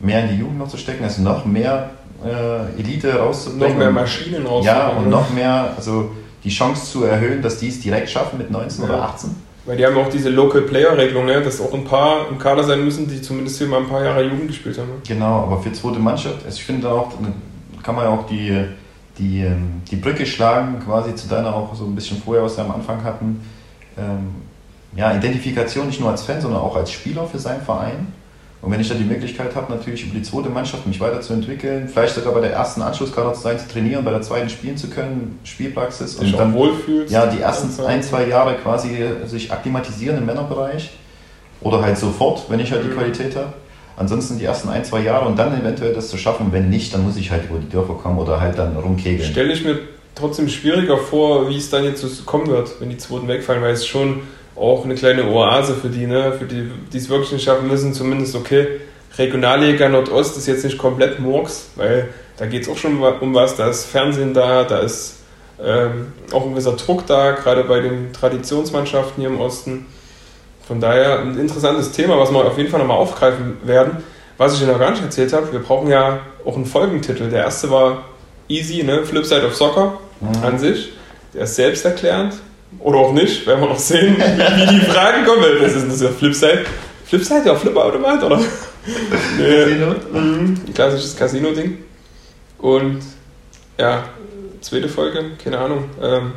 [0.00, 1.90] mehr in die Jugend noch zu stecken, also noch mehr
[2.24, 3.70] äh, Elite rauszubringen.
[3.70, 4.66] Noch mehr Maschinen raus.
[4.66, 6.10] Ja, und noch mehr, also
[6.44, 8.90] die Chance zu erhöhen, dass die es direkt schaffen mit 19 Ja.
[8.90, 9.30] oder 18.
[9.64, 11.40] Weil die haben auch diese Local Player Regelung, ne?
[11.40, 14.24] dass auch ein paar im Kader sein müssen, die zumindest hier mal ein paar Jahre
[14.24, 14.88] Jugend gespielt haben.
[14.88, 14.94] Ne?
[15.06, 17.12] Genau, aber für zweite Mannschaft, also ich finde auch,
[17.82, 18.64] kann man ja auch die,
[19.18, 22.64] die, ähm, die Brücke schlagen, quasi zu deiner auch so ein bisschen vorher, was wir
[22.64, 23.40] am Anfang hatten.
[23.96, 24.34] Ähm,
[24.96, 28.12] ja, Identifikation nicht nur als Fan, sondern auch als Spieler für seinen Verein.
[28.62, 32.14] Und wenn ich da die Möglichkeit habe, natürlich über die zweite Mannschaft mich weiterzuentwickeln, vielleicht
[32.14, 35.40] sogar bei der ersten Anschlusskader zu sein, zu trainieren, bei der zweiten spielen zu können,
[35.42, 37.12] Spielpraxis Dich und dann wohlfühlst.
[37.12, 38.96] ja, die ersten ein, zwei Jahre quasi
[39.26, 40.90] sich akklimatisieren im Männerbereich.
[41.60, 42.94] Oder halt sofort, wenn ich halt die Mhm.
[42.94, 43.52] Qualität habe.
[43.96, 46.48] Ansonsten die ersten ein, zwei Jahre und dann eventuell das zu schaffen.
[46.50, 49.28] Wenn nicht, dann muss ich halt über die Dörfer kommen oder halt dann rumkegeln.
[49.30, 49.78] Stelle ich mir
[50.14, 53.86] trotzdem schwieriger vor, wie es dann jetzt kommen wird, wenn die zweiten wegfallen, weil es
[53.86, 54.20] schon
[54.56, 56.32] auch eine kleine Oase für die, ne?
[56.38, 58.66] für die, die es wirklich nicht schaffen müssen, zumindest okay.
[59.18, 63.56] Regionalliga Nordost ist jetzt nicht komplett Murks, weil da geht es auch schon um was,
[63.56, 65.16] da ist Fernsehen da, da ist
[65.62, 69.86] ähm, auch ein gewisser Druck da, gerade bei den Traditionsmannschaften hier im Osten.
[70.66, 73.98] Von daher ein interessantes Thema, was wir auf jeden Fall nochmal aufgreifen werden.
[74.38, 77.28] Was ich dir noch gar nicht erzählt habe, wir brauchen ja auch einen Folgentitel.
[77.28, 78.04] Der erste war
[78.48, 79.04] Easy, ne?
[79.04, 80.44] Flipside of Soccer Mhm.
[80.44, 80.92] an sich.
[81.34, 82.34] Der ist selbsterklärend.
[82.80, 85.44] Oder auch nicht, werden wir noch sehen, wie, wie die Fragen kommen.
[85.60, 86.64] Das ist, das ist ja Flipside.
[87.06, 88.38] Flipside, ja, Flipperautomat, oder?
[89.38, 89.94] nee, Casino?
[90.12, 91.78] mhm, ein klassisches Casino-Ding.
[92.58, 93.00] Und
[93.78, 94.04] ja,
[94.60, 95.84] zweite Folge, keine Ahnung.
[96.02, 96.32] Ähm,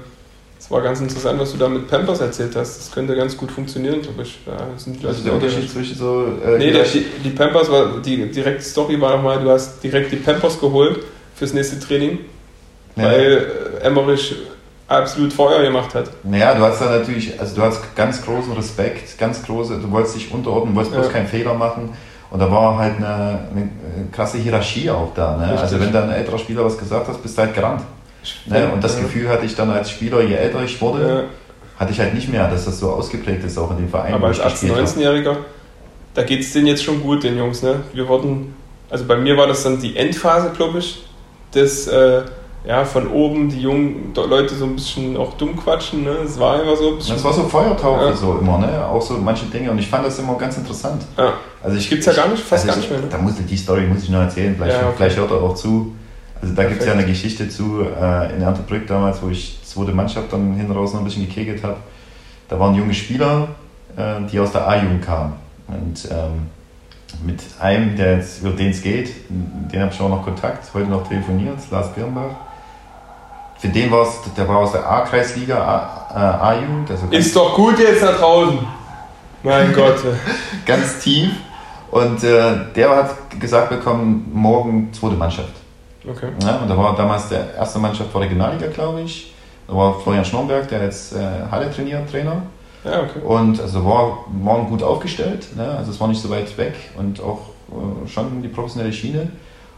[0.60, 2.78] es war ganz interessant, was du da mit Pampers erzählt hast.
[2.80, 4.40] Das könnte ganz gut funktionieren, glaube ich.
[4.46, 6.26] Die Also Leute der Unterschied zwischen so.
[6.46, 6.84] Äh, Nee, der,
[7.24, 11.00] die Pampers war, die direkte Story war nochmal, du hast direkt die Pampers geholt
[11.36, 12.20] fürs nächste Training,
[12.96, 13.04] Ja.
[13.04, 13.48] weil
[13.82, 14.36] äh, Emmerich
[14.88, 16.10] absolut Feuer gemacht hat.
[16.24, 20.16] Naja, du hast da natürlich, also du hast ganz großen Respekt, ganz große, du wolltest
[20.16, 21.12] dich unterordnen, wolltest bloß Ja.
[21.12, 21.90] keinen Fehler machen.
[22.32, 23.08] Und da war halt eine,
[23.52, 23.70] eine
[24.12, 25.38] krasse Hierarchie auch da.
[25.38, 25.58] Ne?
[25.60, 27.82] Also wenn da ein älterer Spieler was gesagt hat, bist du halt gerannt.
[28.48, 28.70] Ne?
[28.74, 29.02] Und das Ja.
[29.04, 31.24] Gefühl hatte ich dann als Spieler, je älter ich wurde, Ja,
[31.80, 34.28] hatte ich halt nicht mehr, dass das so ausgeprägt ist, auch in dem Verein, aber
[34.28, 34.82] als ich 18-, gespielt habe.
[34.84, 35.38] 19-Jähriger,
[36.14, 37.62] da geht es denen jetzt schon gut, den Jungs.
[37.62, 37.82] Ne?
[37.94, 38.56] Wir wurden,
[38.90, 41.06] also bei mir war das dann die Endphase, glaube ich,
[41.54, 42.22] des, äh,
[42.68, 46.04] ja, von oben die jungen Leute so ein bisschen auch dumm quatschen.
[46.04, 46.12] Ne?
[46.26, 47.16] Es war einfach so ein bisschen.
[47.16, 48.14] Das war so Feuertaufe Ja.
[48.14, 48.86] so immer, ne?
[48.88, 49.70] Auch so manche Dinge.
[49.72, 51.04] Und ich fand das immer ganz interessant.
[51.18, 51.34] Ja.
[51.62, 53.08] Also ich Gibt's ja gar nicht, fast also gar ich, nicht mehr, ne?
[53.10, 54.94] Da muss ich, die Story muss ich noch erzählen, vielleicht, Ja, okay.
[54.98, 55.94] vielleicht hört er auch zu.
[56.42, 59.92] Also da gibt es ja eine Geschichte zu äh, in Erntebrück damals, wo ich zweite
[59.92, 61.78] Mannschaft dann hinten raus noch ein bisschen gekegelt habe.
[62.50, 63.48] Da waren junge Spieler,
[63.96, 65.34] äh, die aus der A-Jugend kamen.
[65.68, 66.48] Und ähm,
[67.26, 70.90] mit einem, der jetzt, über den es geht, den habe ich auch noch Kontakt, heute
[70.90, 72.36] noch telefoniert, Lars Birnbach.
[73.66, 77.80] Für den war es, der war aus der A-Kreisliga, äh, A-Jugend, also Ist doch gut
[77.80, 78.60] jetzt da draußen.
[79.42, 79.96] Mein Gott.
[80.68, 81.32] ganz tief.
[81.90, 85.50] Und äh, der hat gesagt bekommen, morgen zweite Mannschaft.
[86.08, 86.28] Okay.
[86.44, 89.34] Ja, und da war damals der erste Mannschaft vor Regionalliga, glaube ich.
[89.68, 91.18] Da war Florian Schnomberg, der jetzt äh,
[91.50, 92.44] Halle trainiert, Trainer.
[92.84, 93.20] Ja, okay.
[93.26, 95.48] Und also war, waren gut aufgestellt.
[95.58, 95.68] Ne?
[95.76, 97.40] Also es war nicht so weit weg und auch
[97.72, 99.32] äh, schon die professionelle Schiene.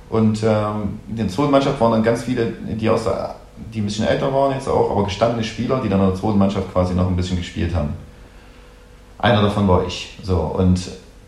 [0.10, 3.36] Und ähm, in der zweiten Mannschaft waren dann ganz viele, die aus der,
[3.74, 6.38] die ein bisschen älter waren jetzt auch, aber gestandene Spieler, die dann in der zweiten
[6.38, 7.94] Mannschaft quasi noch ein bisschen gespielt haben.
[9.20, 10.18] Einer davon war ich.
[10.24, 10.80] So, und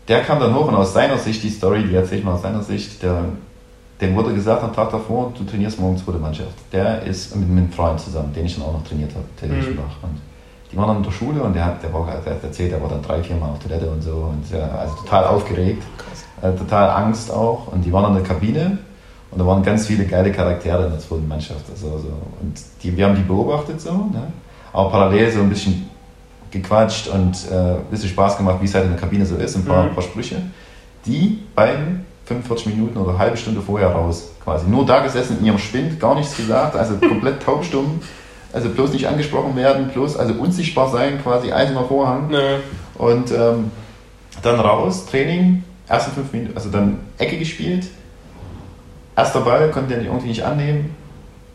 [0.08, 2.42] der kam dann hoch und aus seiner Sicht, die Story, die erzähle ich mal aus
[2.42, 3.24] seiner Sicht, der,
[4.00, 6.54] dem wurde gesagt am Tag davor, du trainierst morgen zweite Mannschaft.
[6.72, 9.48] Der ist mit, mit einem Freund zusammen, den ich dann auch noch trainiert habe, der
[9.48, 9.78] Mhm.
[10.02, 10.20] Und
[10.72, 12.80] die waren dann in der Schule und der hat, der, war, der hat erzählt, der
[12.80, 16.52] war dann drei, vier Mal auf Toilette und so und ja, also total aufgeregt, Krass.
[16.54, 17.68] äh, total Angst auch.
[17.72, 18.78] Und die waren dann in der Kabine
[19.30, 21.64] und da waren ganz viele geile Charaktere in der zweiten Mannschaft.
[21.70, 22.08] Also, so.
[22.40, 24.32] Und die, wir haben die beobachtet so, ne?
[24.72, 25.88] aber parallel so ein bisschen
[26.50, 29.54] gequatscht und äh, ein bisschen Spaß gemacht, wie es halt in der Kabine so ist,
[29.56, 29.94] ein paar, Mhm.
[29.94, 30.36] paar Sprüche.
[31.06, 34.66] Die beiden 45 Minuten oder eine halbe Stunde vorher raus, quasi.
[34.68, 38.00] Nur da gesessen in ihrem Spind, gar nichts gesagt, also komplett taubstumm,
[38.52, 42.30] also bloß nicht angesprochen werden, bloß also unsichtbar sein, quasi eiserner Vorhang.
[42.32, 42.56] Ja.
[42.98, 43.70] Und ähm,
[44.42, 47.86] dann raus, Training, erste fünf Minuten, also dann Ecke gespielt.
[49.20, 50.94] Erster Ball, konnte der irgendwie nicht annehmen.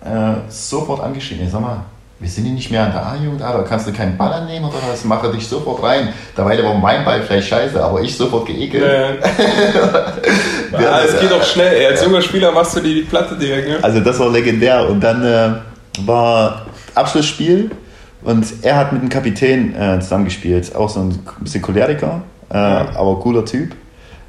[0.03, 1.41] Äh, sofort angeschrien.
[1.43, 1.83] Ich sag mal,
[2.19, 4.77] wir sind hier nicht mehr an der A-Jugend, da kannst du keinen Ball annehmen oder
[4.89, 5.03] was?
[5.03, 6.13] Mache dich sofort rein.
[6.35, 8.83] Dabei war mein Ball vielleicht scheiße, aber ich sofort geekelt.
[10.71, 11.87] Ja, ja, es geht auch schnell.
[11.87, 13.67] Als junger Spieler machst du die, die Platte direkt.
[13.67, 13.77] Ne?
[13.81, 14.87] Also das war legendär.
[14.87, 15.49] Und dann äh,
[16.05, 17.71] war Abschlussspiel
[18.23, 20.73] und er hat mit dem Kapitän äh, zusammengespielt.
[20.75, 23.75] Auch so ein bisschen Choleriker, äh, aber cooler Typ.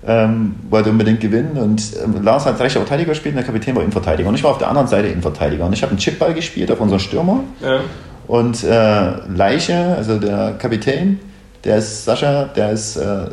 [0.09, 3.83] Ähm, wollte unbedingt gewinnen und ähm, Lars hat rechter Verteidiger gespielt und der Kapitän war
[3.83, 4.29] Innenverteidiger.
[4.29, 5.67] Und ich war auf der anderen Seite Innenverteidiger.
[5.67, 7.41] Und ich habe einen Chipball gespielt auf unseren Stürmer.
[7.61, 7.81] Ja.
[8.29, 11.19] Und äh, Leiche, also der Kapitän,
[11.65, 13.27] der ist Sascha, der ist, äh,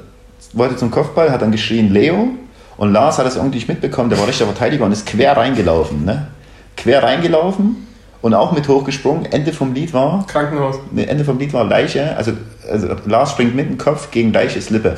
[0.53, 2.30] wollte zum Kopfball, hat dann geschrien Leo.
[2.78, 6.05] Und Lars hat es irgendwie nicht mitbekommen, der war rechter Verteidiger und ist quer reingelaufen.
[6.05, 6.28] Ne?
[6.76, 7.88] Quer reingelaufen
[8.21, 9.26] und auch mit hochgesprungen.
[9.26, 10.78] Ende vom Lied war, Krankenhaus.
[10.95, 12.32] Ende vom Lied war Leiche, also,
[12.69, 14.95] also Lars springt mit dem Kopf gegen Leiches Lippe.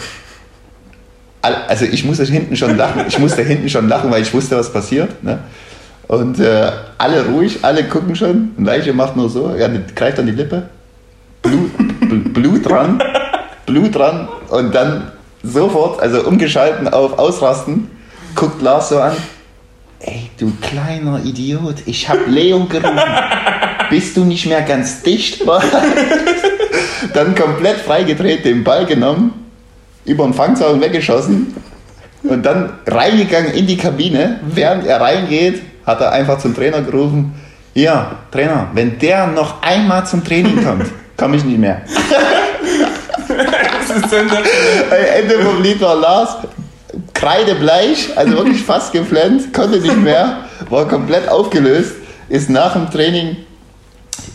[1.68, 4.72] Also ich musste hinten schon lachen, ich musste hinten schon lachen, weil ich wusste, was
[4.72, 5.24] passiert.
[5.24, 5.40] Ne?
[6.08, 8.52] Und äh, alle ruhig, alle gucken schon.
[8.58, 10.64] Leiche macht nur so, er greift an die Lippe,
[11.42, 11.72] Blut,
[12.02, 13.02] Bl- Blut dran,
[13.66, 15.12] Blut dran und dann
[15.44, 17.90] sofort, also umgeschalten auf Ausrasten,
[18.36, 19.14] guckt Lars so an.
[20.00, 23.00] Ey, du kleiner Idiot, ich hab Leo gerufen.
[23.90, 25.42] Bist du nicht mehr ganz dicht?
[27.14, 29.34] dann komplett freigedreht, den Ball genommen,
[30.06, 31.56] über den Fangzaun weggeschossen
[32.24, 34.40] und dann reingegangen in die Kabine.
[34.48, 37.34] Während er reingeht, hat er einfach zum Trainer gerufen:
[37.74, 40.86] Ja, Trainer, wenn der noch einmal zum Training kommt,
[41.18, 41.82] komme ich nicht mehr.
[43.28, 44.44] Das ist sensationell.
[44.92, 46.38] Ey, Ende vom Lied war Lars
[47.14, 50.40] kreidebleich, also wirklich fast geflennt, konnte nicht mehr,
[50.70, 51.94] war komplett aufgelöst,
[52.30, 53.38] ist nach dem Training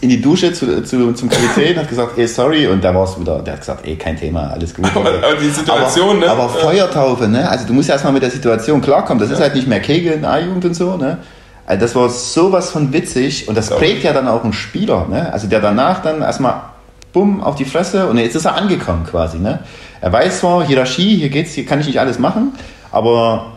[0.00, 3.18] in die Dusche zu, zu, zum Kapitän, hat gesagt, ey, sorry, und da war es
[3.18, 4.86] wieder, der hat gesagt, ey, kein Thema, alles gut.
[4.94, 6.30] Aber, aber die Situation, aber, ne?
[6.30, 7.48] aber Feuertaufe, ne?
[7.48, 9.20] Also du musst ja erstmal mit der Situation klarkommen.
[9.20, 11.18] Das ist halt nicht mehr Kegeln, A-Jugend und so, ne?
[11.66, 15.32] Also das war sowas von witzig und das prägt ja dann auch einen Spieler, ne?
[15.32, 16.62] Also der danach dann erstmal
[17.12, 19.60] bumm auf die Fresse und jetzt ist er angekommen quasi, ne?
[20.00, 22.54] Er weiß zwar, Hierarchie, hier geht's, hier kann ich nicht alles machen,
[22.90, 23.52] aber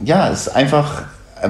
[0.00, 1.02] ja, es ist einfach,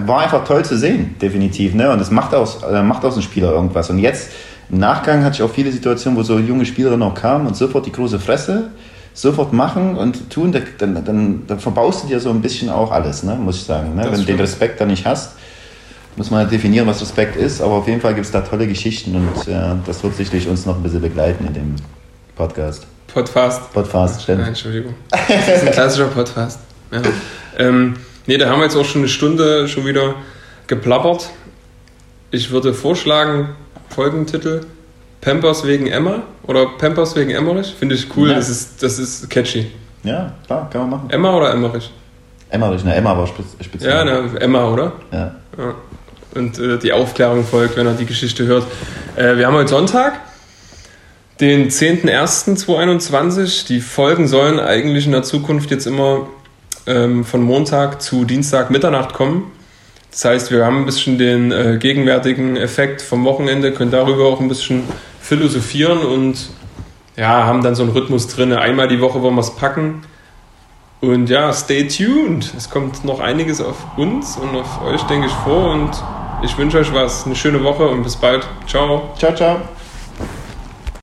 [0.06, 1.90] war einfach toll zu sehen, definitiv, ne?
[1.90, 3.90] Und es macht aus, äh, macht aus dem Spieler irgendwas.
[3.90, 4.30] Und jetzt
[4.70, 7.86] im Nachgang hatte ich auch viele Situationen, wo so junge Spielerinnen auch kamen und sofort
[7.86, 8.68] die große Fresse,
[9.14, 12.92] sofort machen und tun, da- dann, dann, dann verbaust du dir so ein bisschen auch
[12.92, 13.34] alles, ne?
[13.34, 13.94] muss ich sagen.
[13.94, 14.02] Ne?
[14.02, 14.40] Das Wenn du den stimmt.
[14.40, 15.32] Respekt da nicht hast,
[16.16, 17.60] muss man halt definieren, was Respekt ist.
[17.62, 20.66] Aber auf jeden Fall gibt es da tolle Geschichten und äh, das wird sicherlich uns
[20.66, 21.76] noch ein bisschen begleiten in dem
[22.36, 22.86] Podcast.
[23.12, 23.72] Podcast.
[23.72, 24.48] Podcast, Nein, stimmt.
[24.48, 24.94] Entschuldigung.
[25.10, 26.60] Das ist ein klassischer Podcast.
[26.92, 27.00] Ja.
[27.58, 27.94] Ähm,
[28.28, 30.14] nee, da haben wir jetzt auch schon eine Stunde schon wieder
[30.68, 31.30] geplappert.
[32.30, 33.48] Ich würde vorschlagen,
[33.88, 34.60] Folgentitel
[35.20, 37.74] Pampers wegen Emma oder Pampers wegen Emmerich.
[37.76, 38.36] Finde ich cool, Ja.
[38.36, 39.66] das, ist, das ist catchy.
[40.04, 41.10] Ja, klar, kann man machen.
[41.10, 41.90] Emma oder Emmerich?
[42.50, 43.90] Emmerich, ne, Emma war spez- speziell.
[43.90, 44.92] Ja, ne, Emma, oder?
[45.10, 45.34] Ja.
[45.58, 45.74] Ja.
[46.34, 48.64] und äh, die Aufklärung folgt, wenn er die Geschichte hört.
[49.16, 50.20] Äh, wir haben heute Sonntag,
[51.40, 53.66] den 10.01.2021.
[53.66, 56.28] Die Folgen sollen eigentlich in der Zukunft jetzt immer
[56.88, 59.52] ähm, von Montag zu Dienstag Mitternacht kommen.
[60.10, 64.40] Das heißt, wir haben ein bisschen den äh, gegenwärtigen Effekt vom Wochenende, können darüber auch
[64.40, 64.82] ein bisschen
[65.20, 66.48] philosophieren und
[67.16, 68.52] ja, haben dann so einen Rhythmus drin.
[68.52, 70.02] Einmal die Woche wollen wir es packen.
[71.00, 72.52] Und ja, stay tuned.
[72.56, 75.72] Es kommt noch einiges auf uns und auf euch, denke ich, vor.
[75.72, 75.90] Und
[76.42, 77.26] ich wünsche euch was.
[77.26, 78.46] Eine schöne Woche und bis bald.
[78.66, 79.10] Ciao.
[79.18, 79.60] Ciao, ciao.